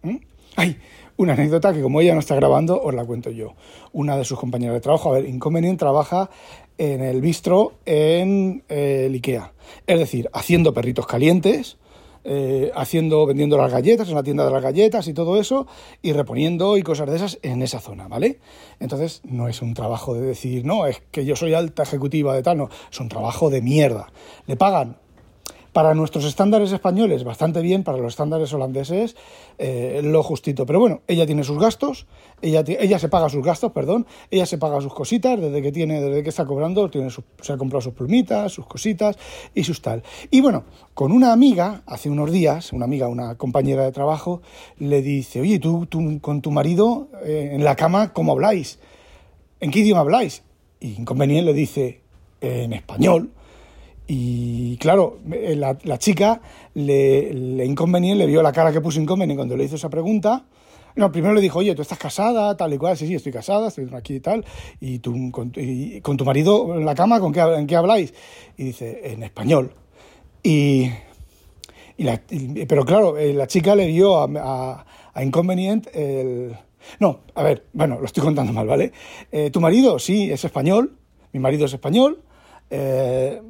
¿Mm? 0.01 0.17
Hay 0.57 0.79
una 1.19 1.35
anécdota 1.35 1.75
que 1.75 1.83
como 1.83 2.01
ella 2.01 2.15
no 2.15 2.21
está 2.21 2.37
grabando, 2.37 2.81
os 2.81 2.95
la 2.95 3.05
cuento 3.05 3.29
yo. 3.29 3.53
Una 3.93 4.17
de 4.17 4.25
sus 4.25 4.39
compañeras 4.39 4.73
de 4.77 4.81
trabajo, 4.81 5.11
a 5.11 5.19
ver, 5.19 5.29
Inconvenient 5.29 5.79
trabaja 5.79 6.31
en 6.79 7.03
el 7.03 7.21
bistro 7.21 7.75
en 7.85 8.65
eh, 8.71 9.05
el 9.09 9.15
IKEA. 9.17 9.53
Es 9.87 9.99
decir, 9.99 10.31
haciendo 10.33 10.73
perritos 10.73 11.07
calientes, 11.07 11.77
eh, 12.25 12.71
haciendo, 12.75 13.27
vendiendo 13.27 13.57
las 13.57 13.73
galletas 13.73 14.09
en 14.09 14.15
la 14.15 14.23
tienda 14.23 14.45
de 14.45 14.51
las 14.51 14.63
galletas 14.63 15.09
y 15.09 15.15
todo 15.15 15.41
eso, 15.41 15.67
y 16.03 16.13
reponiendo 16.13 16.77
y 16.77 16.83
cosas 16.83 17.11
de 17.11 17.17
esas 17.17 17.39
en 17.43 17.63
esa 17.63 17.81
zona, 17.81 18.09
¿vale? 18.09 18.41
Entonces, 18.81 19.21
no 19.25 19.49
es 19.49 19.63
un 19.63 19.75
trabajo 19.75 20.15
de 20.15 20.21
decir, 20.21 20.65
no, 20.65 20.87
es 20.87 21.03
que 21.11 21.25
yo 21.25 21.37
soy 21.37 21.55
alta 21.55 21.83
ejecutiva 21.83 22.35
de 22.35 22.43
tal, 22.43 22.59
no, 22.59 22.69
es 22.91 23.01
un 23.01 23.09
trabajo 23.09 23.51
de 23.51 23.63
mierda. 23.63 24.13
Le 24.47 24.57
pagan 24.57 24.97
para 25.73 25.95
nuestros 25.95 26.25
estándares 26.25 26.71
españoles, 26.73 27.25
bastante 27.25 27.63
bien, 27.63 27.83
para 27.83 27.99
los 27.99 28.13
estándares 28.13 28.53
holandeses, 28.53 29.17
eh, 29.59 30.01
lo 30.05 30.23
justito. 30.23 30.67
Pero 30.67 30.81
bueno, 30.81 31.01
ella 31.07 31.27
tiene 31.27 31.45
sus 31.45 31.59
gastos, 31.59 32.07
ella, 32.43 32.63
ella 32.67 32.99
se 32.99 33.09
paga 33.09 33.29
sus 33.29 33.43
gastos, 33.43 33.73
perdón, 33.73 34.07
ella 34.31 34.45
se 34.47 34.59
paga 34.59 34.81
sus 34.81 34.93
cositas, 34.93 35.41
desde 35.41 35.63
que 35.63 35.73
tiene, 35.73 36.01
desde 36.01 36.23
que 36.23 36.29
está 36.29 36.45
cobrando, 36.45 36.91
tiene 36.91 37.09
se 37.11 37.53
ha 37.53 37.57
comprado 37.57 37.81
sus 37.81 37.95
plumitas, 37.95 38.53
sus 38.53 38.67
cositas 38.67 39.17
y 39.55 39.65
sus 39.65 39.81
tal. 39.81 40.03
Y 40.31 40.41
bueno, 40.41 40.65
con 40.95 41.11
una 41.11 41.33
amiga, 41.33 41.83
hace 41.87 42.11
unos 42.11 42.31
días, 42.31 42.73
una 42.73 42.85
amiga, 42.85 43.09
una 43.09 43.37
compañera 43.37 43.85
de 43.85 43.93
trabajo, 43.93 44.43
le 44.79 45.01
dice, 45.01 45.41
oye, 45.41 45.59
tú, 45.59 45.87
tú 45.87 46.21
con 46.21 46.43
tu 46.43 46.51
marido 46.51 47.09
eh, 47.25 47.51
en 47.53 47.65
la 47.65 47.77
cama, 47.77 48.13
¿cómo 48.13 48.33
habláis? 48.33 48.79
¿En 49.61 49.71
qué 49.71 49.79
idioma 49.79 50.03
habláis? 50.03 50.43
Y 50.81 50.97
Inconveniente 50.97 51.47
le 51.47 51.55
dice, 51.55 52.01
en 52.43 52.73
español. 52.73 53.31
Y 54.07 54.77
claro, 54.79 55.21
eh, 55.33 55.57
la, 55.57 55.99
chica 55.99 56.41
le, 56.75 57.33
le 57.33 57.65
inconveniente, 57.65 58.25
le 58.25 58.27
vio 58.27 58.43
la 58.43 58.53
cara 58.53 58.73
que 58.73 58.81
puso 58.81 59.01
inconveniente 59.01 59.39
cuando 59.39 59.57
le 59.57 59.65
hizo 59.65 59.77
esa 59.77 59.89
pregunta. 59.89 60.45
No, 60.95 61.11
primero 61.11 61.33
le 61.33 61.41
dijo, 61.41 61.61
oye, 61.61 61.75
tú 61.75 61.83
estás 61.83 61.99
casada, 61.99 62.57
tal 62.57 62.75
y 62.75 62.79
cual, 62.79 62.97
sí, 62.97 63.07
sí, 63.07 63.15
estoy 63.15 63.33
casada, 63.33 63.69
estoy 63.69 63.89
aquí 63.95 64.17
y 64.17 64.21
tal, 64.21 64.45
y, 64.79 64.99
tú, 64.99 65.31
con, 65.31 65.51
tu 65.51 66.25
marido 66.25 66.77
en 66.77 66.85
la 66.85 66.95
cama, 66.95 67.19
¿con 67.19 67.33
qué, 67.33 67.41
¿en 67.41 67.67
qué 67.67 67.77
habláis? 67.77 68.13
Y 68.59 68.65
dice, 68.65 69.01
en 69.13 69.23
español. 69.23 69.73
Y, 70.43 70.91
pero 72.69 72.85
claro, 72.85 73.17
eh, 73.17 73.33
la 73.33 73.47
chica 73.47 73.75
le 73.75 73.87
vio 73.87 74.19
a, 74.19 74.85
a, 75.15 75.23
Inconvenient 75.23 75.89
el... 75.95 76.57
No, 76.99 77.21
a 77.35 77.43
ver, 77.43 77.67
bueno, 77.73 77.99
lo 78.01 78.07
estoy 78.07 78.25
contando 78.25 78.53
mal, 78.53 78.67
¿vale? 78.67 78.93
Eh, 79.31 79.51
tu 79.51 79.61
marido, 79.61 79.99
sí, 79.99 80.31
es 80.31 80.45
español, 80.45 80.97
mi 81.33 81.39
marido 81.39 81.67
es 81.67 81.73
español, 81.73 82.23
eh, 82.71 83.41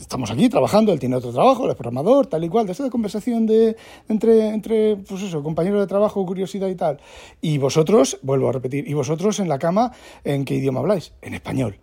estamos 0.00 0.30
aquí 0.30 0.48
trabajando, 0.48 0.92
él 0.92 0.98
tiene 0.98 1.16
otro 1.16 1.32
trabajo, 1.32 1.64
él 1.64 1.70
es 1.70 1.76
programador, 1.76 2.26
tal 2.26 2.44
y 2.44 2.48
cual, 2.48 2.66
de 2.66 2.72
esa 2.72 2.90
conversación 2.90 3.46
de, 3.46 3.76
entre, 4.08 4.48
entre, 4.48 4.96
pues 4.96 5.22
eso, 5.22 5.42
compañeros 5.42 5.80
de 5.80 5.86
trabajo, 5.86 6.24
curiosidad 6.26 6.68
y 6.68 6.74
tal. 6.74 7.00
Y 7.40 7.58
vosotros, 7.58 8.18
vuelvo 8.22 8.48
a 8.48 8.52
repetir, 8.52 8.88
y 8.88 8.94
vosotros 8.94 9.38
en 9.40 9.48
la 9.48 9.58
cama, 9.58 9.92
¿en 10.24 10.44
qué 10.44 10.54
idioma 10.54 10.80
habláis? 10.80 11.12
En 11.22 11.34
español. 11.34 11.78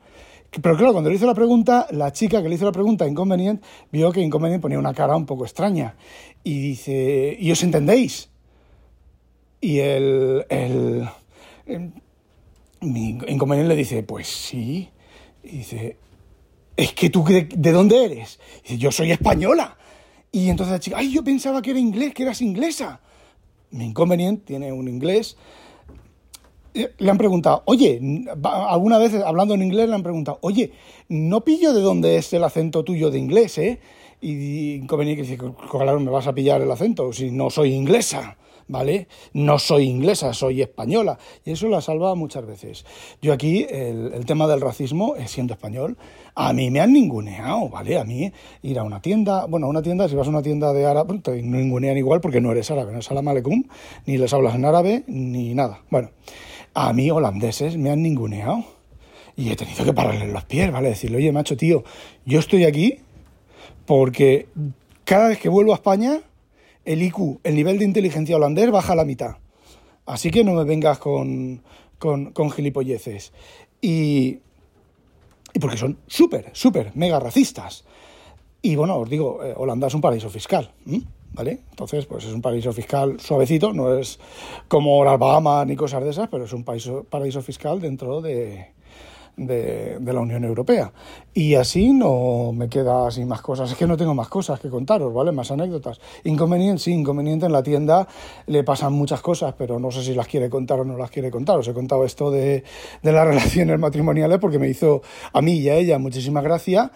Pero 0.62 0.76
claro, 0.76 0.94
cuando 0.94 1.10
le 1.10 1.16
hizo 1.16 1.28
la 1.28 1.36
pregunta, 1.36 1.88
la 1.92 2.12
chica 2.12 2.42
que 2.42 2.50
le 2.50 2.56
hizo 2.56 2.66
la 2.66 2.72
pregunta 2.72 3.08
Inconvenient 3.08 3.64
vio 3.92 4.12
que 4.12 4.22
Inconvenient 4.22 4.62
ponía 4.62 4.80
una 4.80 4.94
cara 4.94 5.16
un 5.16 5.28
poco 5.28 5.46
extraña. 5.46 5.96
Y 6.44 6.60
dice, 6.60 7.38
¿y 7.40 7.52
os 7.52 7.62
entendéis? 7.62 8.30
Y 9.62 9.80
el, 9.80 10.46
el, 10.50 11.08
el 11.68 11.94
Inconvenient 12.82 13.70
le 13.70 13.76
dice, 13.76 14.02
pues 14.02 14.28
sí. 14.28 14.90
Y 15.44 15.58
dice, 15.58 15.98
es 16.80 16.94
que 16.94 17.10
tú, 17.10 17.26
¿de, 17.26 17.72
dónde 17.72 18.06
eres? 18.06 18.40
dice, 18.64 18.78
yo 18.78 18.92
soy 18.92 19.12
española. 19.12 19.78
Y 20.32 20.50
entonces 20.50 20.72
la 20.72 20.80
chica, 20.80 20.98
ay, 20.98 21.12
yo 21.12 21.24
pensaba 21.24 21.62
que 21.62 21.72
era 21.72 21.80
inglés, 21.80 22.14
que 22.14 22.24
eras 22.24 22.42
inglesa. 22.42 23.02
Mi 23.72 23.86
inconveniente 23.86 24.46
tiene 24.46 24.72
un 24.72 24.88
inglés. 24.88 25.36
Eh, 26.74 26.94
le 26.98 27.12
han 27.12 27.18
preguntado, 27.18 27.64
oye, 27.66 28.00
alguna 28.44 28.98
vez 28.98 29.14
hablando 29.16 29.56
en 29.56 29.64
inglés 29.64 29.90
le 29.90 29.96
han 29.96 30.04
preguntado, 30.04 30.38
oye, 30.42 30.72
no 31.10 31.42
pillo 31.42 31.74
de 31.74 31.82
dónde 31.82 32.16
es 32.16 32.32
el 32.32 32.44
acento 32.44 32.84
tuyo 32.84 33.10
de 33.10 33.20
inglés, 33.20 33.58
¿eh? 33.58 33.80
Y 34.22 34.76
inconveniente 34.76 35.24
dice, 35.24 35.38
claro, 35.70 36.00
me 36.00 36.12
vas 36.12 36.28
a 36.28 36.34
pillar 36.34 36.62
el 36.62 36.72
acento 36.72 37.12
si 37.12 37.32
no 37.32 37.50
soy 37.50 37.74
inglesa. 37.74 38.38
¿Vale? 38.70 39.08
No 39.34 39.60
soy 39.60 39.90
inglesa, 39.90 40.34
soy 40.34 40.62
española. 40.62 41.18
Y 41.44 41.52
eso 41.52 41.68
la 41.68 41.82
salva 41.82 42.16
muchas 42.16 42.46
veces. 42.46 42.86
Yo 43.22 43.34
aquí, 43.34 43.66
el, 43.70 44.26
tema 44.26 44.48
del 44.48 44.62
racismo, 44.62 45.16
es 45.16 45.32
siendo 45.32 45.54
español, 45.54 45.98
a 46.36 46.54
mí 46.54 46.72
me 46.72 46.80
han 46.80 46.94
ninguneado, 46.94 47.68
¿vale? 47.68 47.98
A 47.98 48.06
mí 48.06 48.32
ir 48.62 48.80
a 48.80 48.84
una 48.84 49.02
tienda, 49.02 49.46
bueno, 49.46 49.68
a 49.68 49.70
una 49.70 49.82
tienda, 49.82 50.08
si 50.08 50.16
vas 50.16 50.28
a 50.28 50.30
una 50.30 50.42
tienda 50.42 50.72
de 50.72 50.86
árabe, 50.86 51.20
te 51.20 51.42
ningunean 51.42 51.98
igual 51.98 52.22
porque 52.22 52.40
no 52.40 52.52
eres 52.52 52.72
árabe, 52.72 52.94
no 52.94 53.00
es 53.00 53.06
salam 53.06 53.28
aleikum, 53.28 53.64
ni 54.06 54.18
les 54.18 54.32
hablas 54.32 54.56
en 54.56 54.64
árabe, 54.64 55.04
ni 55.08 55.54
nada. 55.54 55.82
Bueno, 55.90 56.12
a 56.74 56.94
mí 56.94 57.12
holandeses 57.12 57.76
me 57.76 57.90
han 57.90 58.02
ninguneado. 58.02 58.64
Y 59.36 59.52
he 59.52 59.56
tenido 59.56 59.86
que 59.86 59.94
pararle 59.94 60.28
los 60.28 60.44
pies, 60.44 60.70
¿vale? 60.70 60.90
Decirle, 60.90 61.18
oye, 61.18 61.32
macho, 61.32 61.56
tío, 61.56 61.86
yo 62.26 62.40
estoy 62.40 62.66
aquí 62.66 63.00
porque 63.86 64.48
cada 65.06 65.30
vez 65.30 65.40
que 65.40 65.48
vuelvo 65.48 65.72
a 65.72 65.76
España 65.76 66.20
el 66.90 67.04
IQ, 67.04 67.40
el 67.44 67.54
nivel 67.54 67.78
de 67.78 67.86
inteligencia 67.86 68.36
holandés, 68.36 68.72
baja 68.72 68.94
a 68.94 68.96
la 68.96 69.06
mitad. 69.06 69.36
Así 70.08 70.32
que 70.32 70.44
no 70.44 70.54
me 70.54 70.64
vengas 70.64 70.98
con, 70.98 71.62
con, 72.00 72.52
gilipolleces. 72.52 73.32
Y, 73.80 74.40
y 75.54 75.60
porque 75.62 75.78
son 75.78 76.00
súper, 76.08 76.50
súper, 76.54 76.92
mega 76.96 77.20
racistas. 77.20 77.86
Y 78.64 78.76
bueno, 78.76 78.98
os 78.98 79.08
digo, 79.08 79.44
eh, 79.44 79.54
Holanda 79.56 79.86
es 79.86 79.94
un 79.94 80.02
paraíso 80.02 80.32
fiscal, 80.32 80.72
¿vale? 81.34 81.60
Entonces, 81.70 82.08
pues 82.08 82.26
es 82.26 82.34
un 82.34 82.42
paraíso 82.42 82.74
fiscal 82.74 83.20
suavecito, 83.20 83.72
no 83.72 83.96
es 83.96 84.20
como 84.68 85.06
las 85.06 85.68
ni 85.68 85.76
cosas 85.76 86.04
de 86.04 86.10
esas, 86.10 86.28
pero 86.28 86.46
es 86.46 86.54
un 86.54 86.64
paraíso 86.64 87.42
fiscal 87.44 87.80
dentro 87.80 88.20
de, 88.20 88.74
de, 89.40 90.00
la 90.14 90.20
Unión 90.20 90.44
Europea. 90.44 90.92
Y 91.34 91.56
así 91.56 91.94
no 91.94 92.52
me 92.54 92.70
queda 92.70 93.08
así 93.08 93.24
más 93.26 93.42
cosas. 93.42 93.72
Es 93.72 93.78
que 93.78 93.88
no 93.88 93.98
tengo 93.98 94.14
más 94.14 94.28
cosas 94.28 94.60
que 94.60 94.70
contaros, 94.70 95.14
¿vale? 95.14 95.32
Más 95.32 95.52
anécdotas. 95.52 96.00
Inconveniente, 96.24 96.84
sí, 96.84 96.92
inconveniente 96.92 97.46
en 97.46 97.54
la 97.54 97.64
tienda 97.64 98.08
le 98.48 98.64
pasan 98.64 98.94
muchas 98.94 99.22
cosas, 99.22 99.54
pero 99.58 99.80
no 99.80 99.92
sé 99.92 100.04
si 100.04 100.14
las 100.14 100.28
quiere 100.28 100.50
contar 100.50 100.80
o 100.82 100.86
no 100.86 100.98
las 100.98 101.12
quiere 101.12 101.32
contar. 101.32 101.58
Os 101.58 101.68
he 101.68 101.74
contado 101.74 102.06
esto 102.06 102.32
de, 102.32 102.64
de 103.02 103.12
las 103.12 103.28
relaciones 103.28 103.80
matrimoniales 103.80 104.40
porque 104.40 104.60
me 104.60 104.68
hizo 104.68 105.02
a 105.32 105.42
mí 105.42 105.54
y 105.54 105.70
a 105.70 105.76
ella 105.76 105.98
muchísima 105.98 106.42
gracia. 106.42 106.92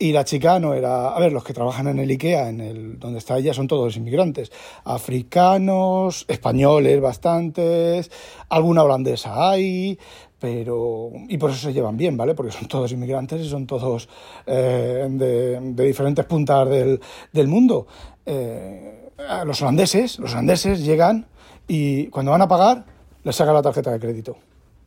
Y 0.00 0.12
la 0.12 0.24
chica 0.24 0.60
no 0.60 0.74
era, 0.74 1.08
a 1.08 1.18
ver, 1.18 1.32
los 1.32 1.42
que 1.42 1.52
trabajan 1.52 1.88
en 1.88 1.98
el 1.98 2.08
IKEA, 2.10 2.50
en 2.50 2.60
el 2.60 2.98
donde 3.00 3.18
está 3.18 3.36
ella, 3.36 3.52
son 3.52 3.66
todos 3.66 3.96
inmigrantes, 3.96 4.52
africanos, 4.84 6.24
españoles 6.28 7.00
bastantes, 7.00 8.10
alguna 8.48 8.84
holandesa 8.84 9.50
hay, 9.50 9.98
pero 10.38 11.10
y 11.28 11.36
por 11.36 11.50
eso 11.50 11.58
se 11.60 11.72
llevan 11.72 11.96
bien, 11.96 12.16
¿vale? 12.16 12.36
Porque 12.36 12.52
son 12.52 12.68
todos 12.68 12.92
inmigrantes 12.92 13.40
y 13.40 13.48
son 13.48 13.66
todos 13.66 14.08
eh, 14.46 15.08
de, 15.10 15.60
diferentes 15.84 16.24
puntas 16.26 16.68
del, 16.68 17.00
del 17.32 17.48
mundo. 17.48 17.88
Eh, 18.24 19.10
los 19.44 19.60
holandeses, 19.62 20.20
los 20.20 20.32
holandeses 20.32 20.84
llegan 20.84 21.26
y 21.66 22.06
cuando 22.06 22.30
van 22.30 22.42
a 22.42 22.48
pagar 22.48 22.84
les 23.24 23.34
sacan 23.34 23.54
la 23.54 23.62
tarjeta 23.62 23.90
de 23.90 23.98
crédito. 23.98 24.36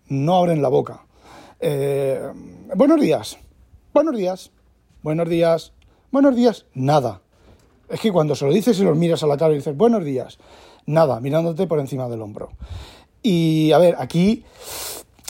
No 0.08 0.38
abren 0.38 0.62
la 0.62 0.70
boca. 0.70 1.06
Eh, 1.60 2.20
buenos 2.76 3.00
días, 3.00 3.38
buenos 3.94 4.16
días, 4.16 4.52
buenos 5.04 5.28
días, 5.30 5.74
buenos 6.12 6.36
días, 6.36 6.66
nada. 6.74 7.22
Es 7.90 8.00
que 8.00 8.12
cuando 8.12 8.36
se 8.36 8.46
lo 8.46 8.54
dices 8.54 8.80
y 8.80 8.84
los 8.84 8.98
miras 8.98 9.24
a 9.24 9.28
la 9.28 9.38
cara 9.38 9.54
y 9.54 9.58
dices 9.58 9.76
buenos 9.76 10.06
días, 10.06 10.38
nada, 10.86 11.20
mirándote 11.20 11.68
por 11.68 11.80
encima 11.80 12.08
del 12.08 12.22
hombro. 12.22 12.52
Y 13.22 13.72
a 13.72 13.78
ver, 13.78 13.96
aquí 14.00 14.44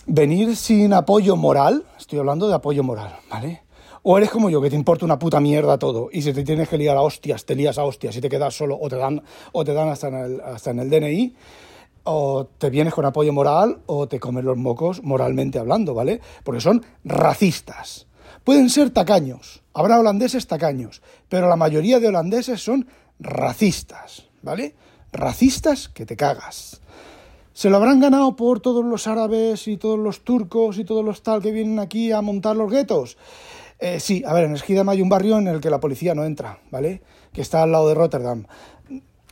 venir 0.06 0.56
sin 0.56 0.94
apoyo 0.94 1.36
moral, 1.36 1.86
estoy 1.98 2.20
hablando 2.20 2.48
de 2.48 2.56
apoyo 2.56 2.84
moral, 2.84 3.16
¿vale? 3.30 3.64
O 4.04 4.18
eres 4.18 4.32
como 4.32 4.50
yo, 4.50 4.62
que 4.62 4.70
te 4.70 4.76
importa 4.76 5.06
una 5.06 5.20
puta 5.20 5.40
mierda 5.40 5.78
todo, 5.78 6.10
y 6.12 6.22
si 6.22 6.34
te 6.34 6.44
tienes 6.44 6.68
que 6.68 6.78
liar 6.78 6.98
a 6.98 7.02
hostias, 7.02 7.46
te 7.46 7.56
lías 7.56 7.78
a 7.78 7.84
hostias 7.84 8.16
y 8.16 8.22
te 8.22 8.30
quedas 8.30 8.56
solo, 8.56 8.78
o 8.80 8.90
te 8.90 8.96
dan, 8.96 9.22
o 9.52 9.64
te 9.64 9.74
dan 9.74 9.90
hasta, 9.90 10.08
en 10.08 10.16
el, 10.16 10.42
hasta 10.42 10.72
en 10.72 10.80
el 10.80 10.90
DNI, 10.90 11.36
o 12.04 12.46
te 12.58 12.72
vienes 12.72 12.96
con 12.96 13.06
apoyo 13.06 13.32
moral, 13.32 13.82
o 13.86 14.08
te 14.08 14.20
comes 14.20 14.44
los 14.44 14.58
mocos 14.58 15.04
moralmente 15.04 15.60
hablando, 15.60 15.94
¿vale? 15.94 16.20
Porque 16.44 16.62
son 16.62 16.84
racistas. 17.04 18.08
Pueden 18.44 18.72
ser 18.72 18.90
tacaños, 18.90 19.61
habrá 19.74 20.00
holandeses 20.00 20.48
tacaños, 20.48 21.02
pero 21.30 21.50
la 21.50 21.56
mayoría 21.56 22.00
de 22.00 22.08
holandeses 22.08 22.62
son 22.62 22.88
racistas, 23.20 24.28
¿vale? 24.42 24.76
Racistas 25.12 25.90
que 25.90 26.06
te 26.06 26.16
cagas. 26.16 26.82
¿Se 27.54 27.70
lo 27.70 27.78
habrán 27.78 28.00
ganado 28.00 28.36
por 28.36 28.62
todos 28.62 28.84
los 28.86 29.08
árabes 29.08 29.68
y 29.68 29.78
todos 29.78 30.00
los 30.00 30.24
turcos 30.24 30.78
y 30.78 30.86
todos 30.86 31.04
los 31.04 31.22
tal 31.22 31.42
que 31.42 31.52
vienen 31.52 31.80
aquí 31.80 32.12
a 32.12 32.22
montar 32.22 32.56
los 32.56 32.72
guetos? 32.72 33.18
Eh, 33.80 34.00
sí, 34.00 34.24
a 34.26 34.34
ver, 34.34 34.46
en 34.46 34.54
Esquidam 34.54 34.88
hay 34.90 35.02
un 35.02 35.10
barrio 35.10 35.38
en 35.38 35.48
el 35.48 35.60
que 35.60 35.70
la 35.70 35.80
policía 35.80 36.16
no 36.16 36.24
entra, 36.24 36.60
¿vale? 36.70 37.02
Que 37.34 37.42
está 37.42 37.64
al 37.64 37.72
lado 37.72 37.90
de 37.90 37.96
Rotterdam. 37.96 38.46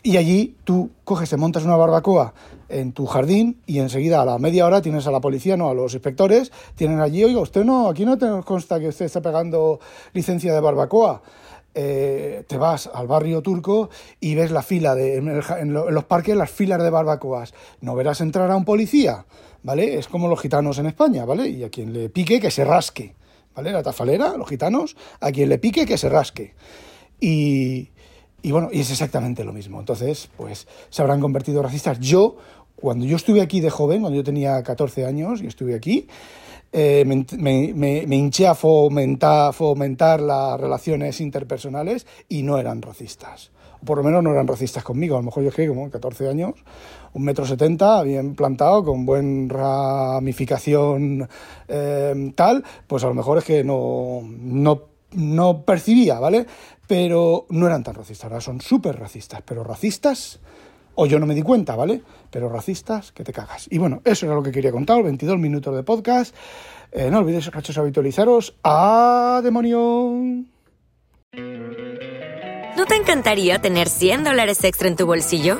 Y 0.02 0.16
allí 0.18 0.56
tú 0.64 0.92
coges, 1.04 1.30
te 1.30 1.38
montas 1.38 1.66
una 1.66 1.76
barbacoa 1.76 2.34
en 2.70 2.94
tu 2.94 3.06
jardín 3.06 3.62
y 3.66 3.80
enseguida 3.80 4.22
a 4.22 4.26
la 4.26 4.38
media 4.38 4.66
hora 4.66 4.82
tienes 4.82 5.06
a 5.08 5.12
la 5.12 5.20
policía, 5.20 5.58
no, 5.58 5.70
a 5.70 5.74
los 5.74 5.94
inspectores, 5.94 6.52
tienen 6.76 7.02
allí, 7.02 7.24
oiga, 7.24 7.42
usted 7.42 7.66
no, 7.66 7.90
aquí 7.90 8.06
no 8.06 8.18
te 8.18 8.28
consta 8.46 8.80
que 8.80 8.88
usted 8.88 9.06
está 9.06 9.22
pegando 9.22 9.80
licencia 10.14 10.54
de 10.54 10.62
barbacoa. 10.62 11.22
Eh, 11.76 12.44
te 12.48 12.58
vas 12.58 12.90
al 12.94 13.08
barrio 13.08 13.42
turco 13.42 13.90
y 14.20 14.36
ves 14.36 14.52
la 14.52 14.64
fila 14.64 14.96
de, 14.96 15.18
en, 15.18 15.74
los 15.74 16.04
parques, 16.06 16.36
las 16.36 16.50
filas 16.50 16.82
de 16.82 16.90
barbacoas. 16.90 17.54
No 17.82 17.96
verás 17.96 18.22
entrar 18.22 18.50
a 18.52 18.56
un 18.56 18.66
policía, 18.66 19.26
¿vale? 19.64 19.98
Es 19.98 20.08
como 20.08 20.28
los 20.28 20.40
gitanos 20.40 20.80
en 20.80 20.88
España, 20.88 21.26
¿vale? 21.26 21.48
Y 21.50 21.64
a 21.64 21.70
quien 21.70 21.94
le 21.94 22.10
pique, 22.10 22.40
que 22.40 22.52
se 22.52 22.64
rasque, 22.64 23.16
¿vale? 23.56 23.72
La 23.72 23.84
tafalera, 23.84 24.36
los 24.36 24.50
gitanos, 24.50 24.96
a 25.20 25.32
quien 25.32 25.50
le 25.50 25.60
pique, 25.60 25.86
que 25.86 25.98
se 25.98 26.10
rasque. 26.10 26.56
Y, 27.20 27.92
y 28.42 28.52
bueno, 28.52 28.70
y 28.72 28.80
es 28.80 28.92
exactamente 28.92 29.44
lo 29.44 29.54
mismo. 29.54 29.80
Entonces, 29.80 30.30
pues 30.38 30.68
se 30.90 31.02
habrán 31.02 31.20
convertido 31.20 31.62
racistas. 31.62 32.00
Yo, 32.00 32.38
cuando 32.76 33.06
yo 33.06 33.16
estuve 33.16 33.42
aquí 33.42 33.60
de 33.60 33.70
joven, 33.70 34.02
cuando 34.02 34.18
yo 34.18 34.24
tenía 34.24 34.62
14 34.64 35.06
años 35.06 35.42
y 35.42 35.48
estuve 35.48 35.76
aquí, 35.76 36.08
eh, 36.72 37.04
me, 37.06 38.16
hinché 38.16 38.48
a 38.48 38.54
fomentar, 38.54 39.54
fomentar 39.54 40.22
las 40.22 40.60
relaciones 40.60 41.20
interpersonales 41.20 42.06
y 42.28 42.44
no 42.44 42.58
eran 42.60 42.82
racistas. 42.82 43.52
por 43.84 43.98
lo 43.98 44.04
menos 44.04 44.22
no 44.22 44.32
eran 44.32 44.48
racistas 44.48 44.84
conmigo. 44.84 45.16
A 45.16 45.20
lo 45.20 45.24
mejor 45.24 45.44
yo 45.44 45.52
que 45.52 45.68
como 45.68 45.90
14 45.90 46.30
años, 46.30 46.54
un 47.14 47.24
metro 47.24 47.46
setenta, 47.46 48.04
bien 48.04 48.36
plantado, 48.36 48.84
con 48.84 49.06
buen 49.06 49.50
ramificación 49.50 51.28
eh, 51.68 52.32
tal, 52.36 52.64
pues 52.88 53.04
a 53.04 53.08
lo 53.08 53.14
mejor 53.14 53.40
es 53.40 53.46
que 53.46 53.64
no, 53.64 54.22
no, 54.22 54.82
no 55.14 55.64
percibía, 55.64 56.20
¿vale? 56.20 56.46
Pero 56.90 57.46
no 57.50 57.68
eran 57.68 57.84
tan 57.84 57.94
racistas, 57.94 58.24
ahora 58.26 58.42
son 58.42 58.62
súper 58.62 59.00
racistas, 59.00 59.44
pero 59.46 59.64
racistas 59.64 60.40
o 60.96 61.06
yo 61.06 61.20
no 61.20 61.28
me 61.28 61.36
di 61.36 61.44
cuenta, 61.44 61.76
¿vale? 61.76 62.02
Pero 62.32 62.50
racistas, 62.50 63.12
que 63.12 63.24
te 63.24 63.32
cagas. 63.32 63.68
Y 63.70 63.78
bueno, 63.78 64.02
eso 64.04 64.26
era 64.26 64.34
lo 64.34 64.42
que 64.42 64.52
quería 64.52 64.72
contar, 64.72 65.04
22 65.04 65.38
minutos 65.38 65.76
de 65.76 65.84
podcast. 65.84 66.36
Eh, 66.92 67.12
no 67.12 67.20
olvidéis, 67.20 67.52
cachos, 67.52 67.78
habitualizaros. 67.78 68.56
¡A 68.64 69.40
demonio! 69.44 70.14
¿No 72.76 72.86
te 72.88 72.96
encantaría 72.96 73.60
tener 73.60 73.88
100 73.88 74.24
dólares 74.24 74.64
extra 74.64 74.88
en 74.88 74.96
tu 74.96 75.06
bolsillo? 75.06 75.60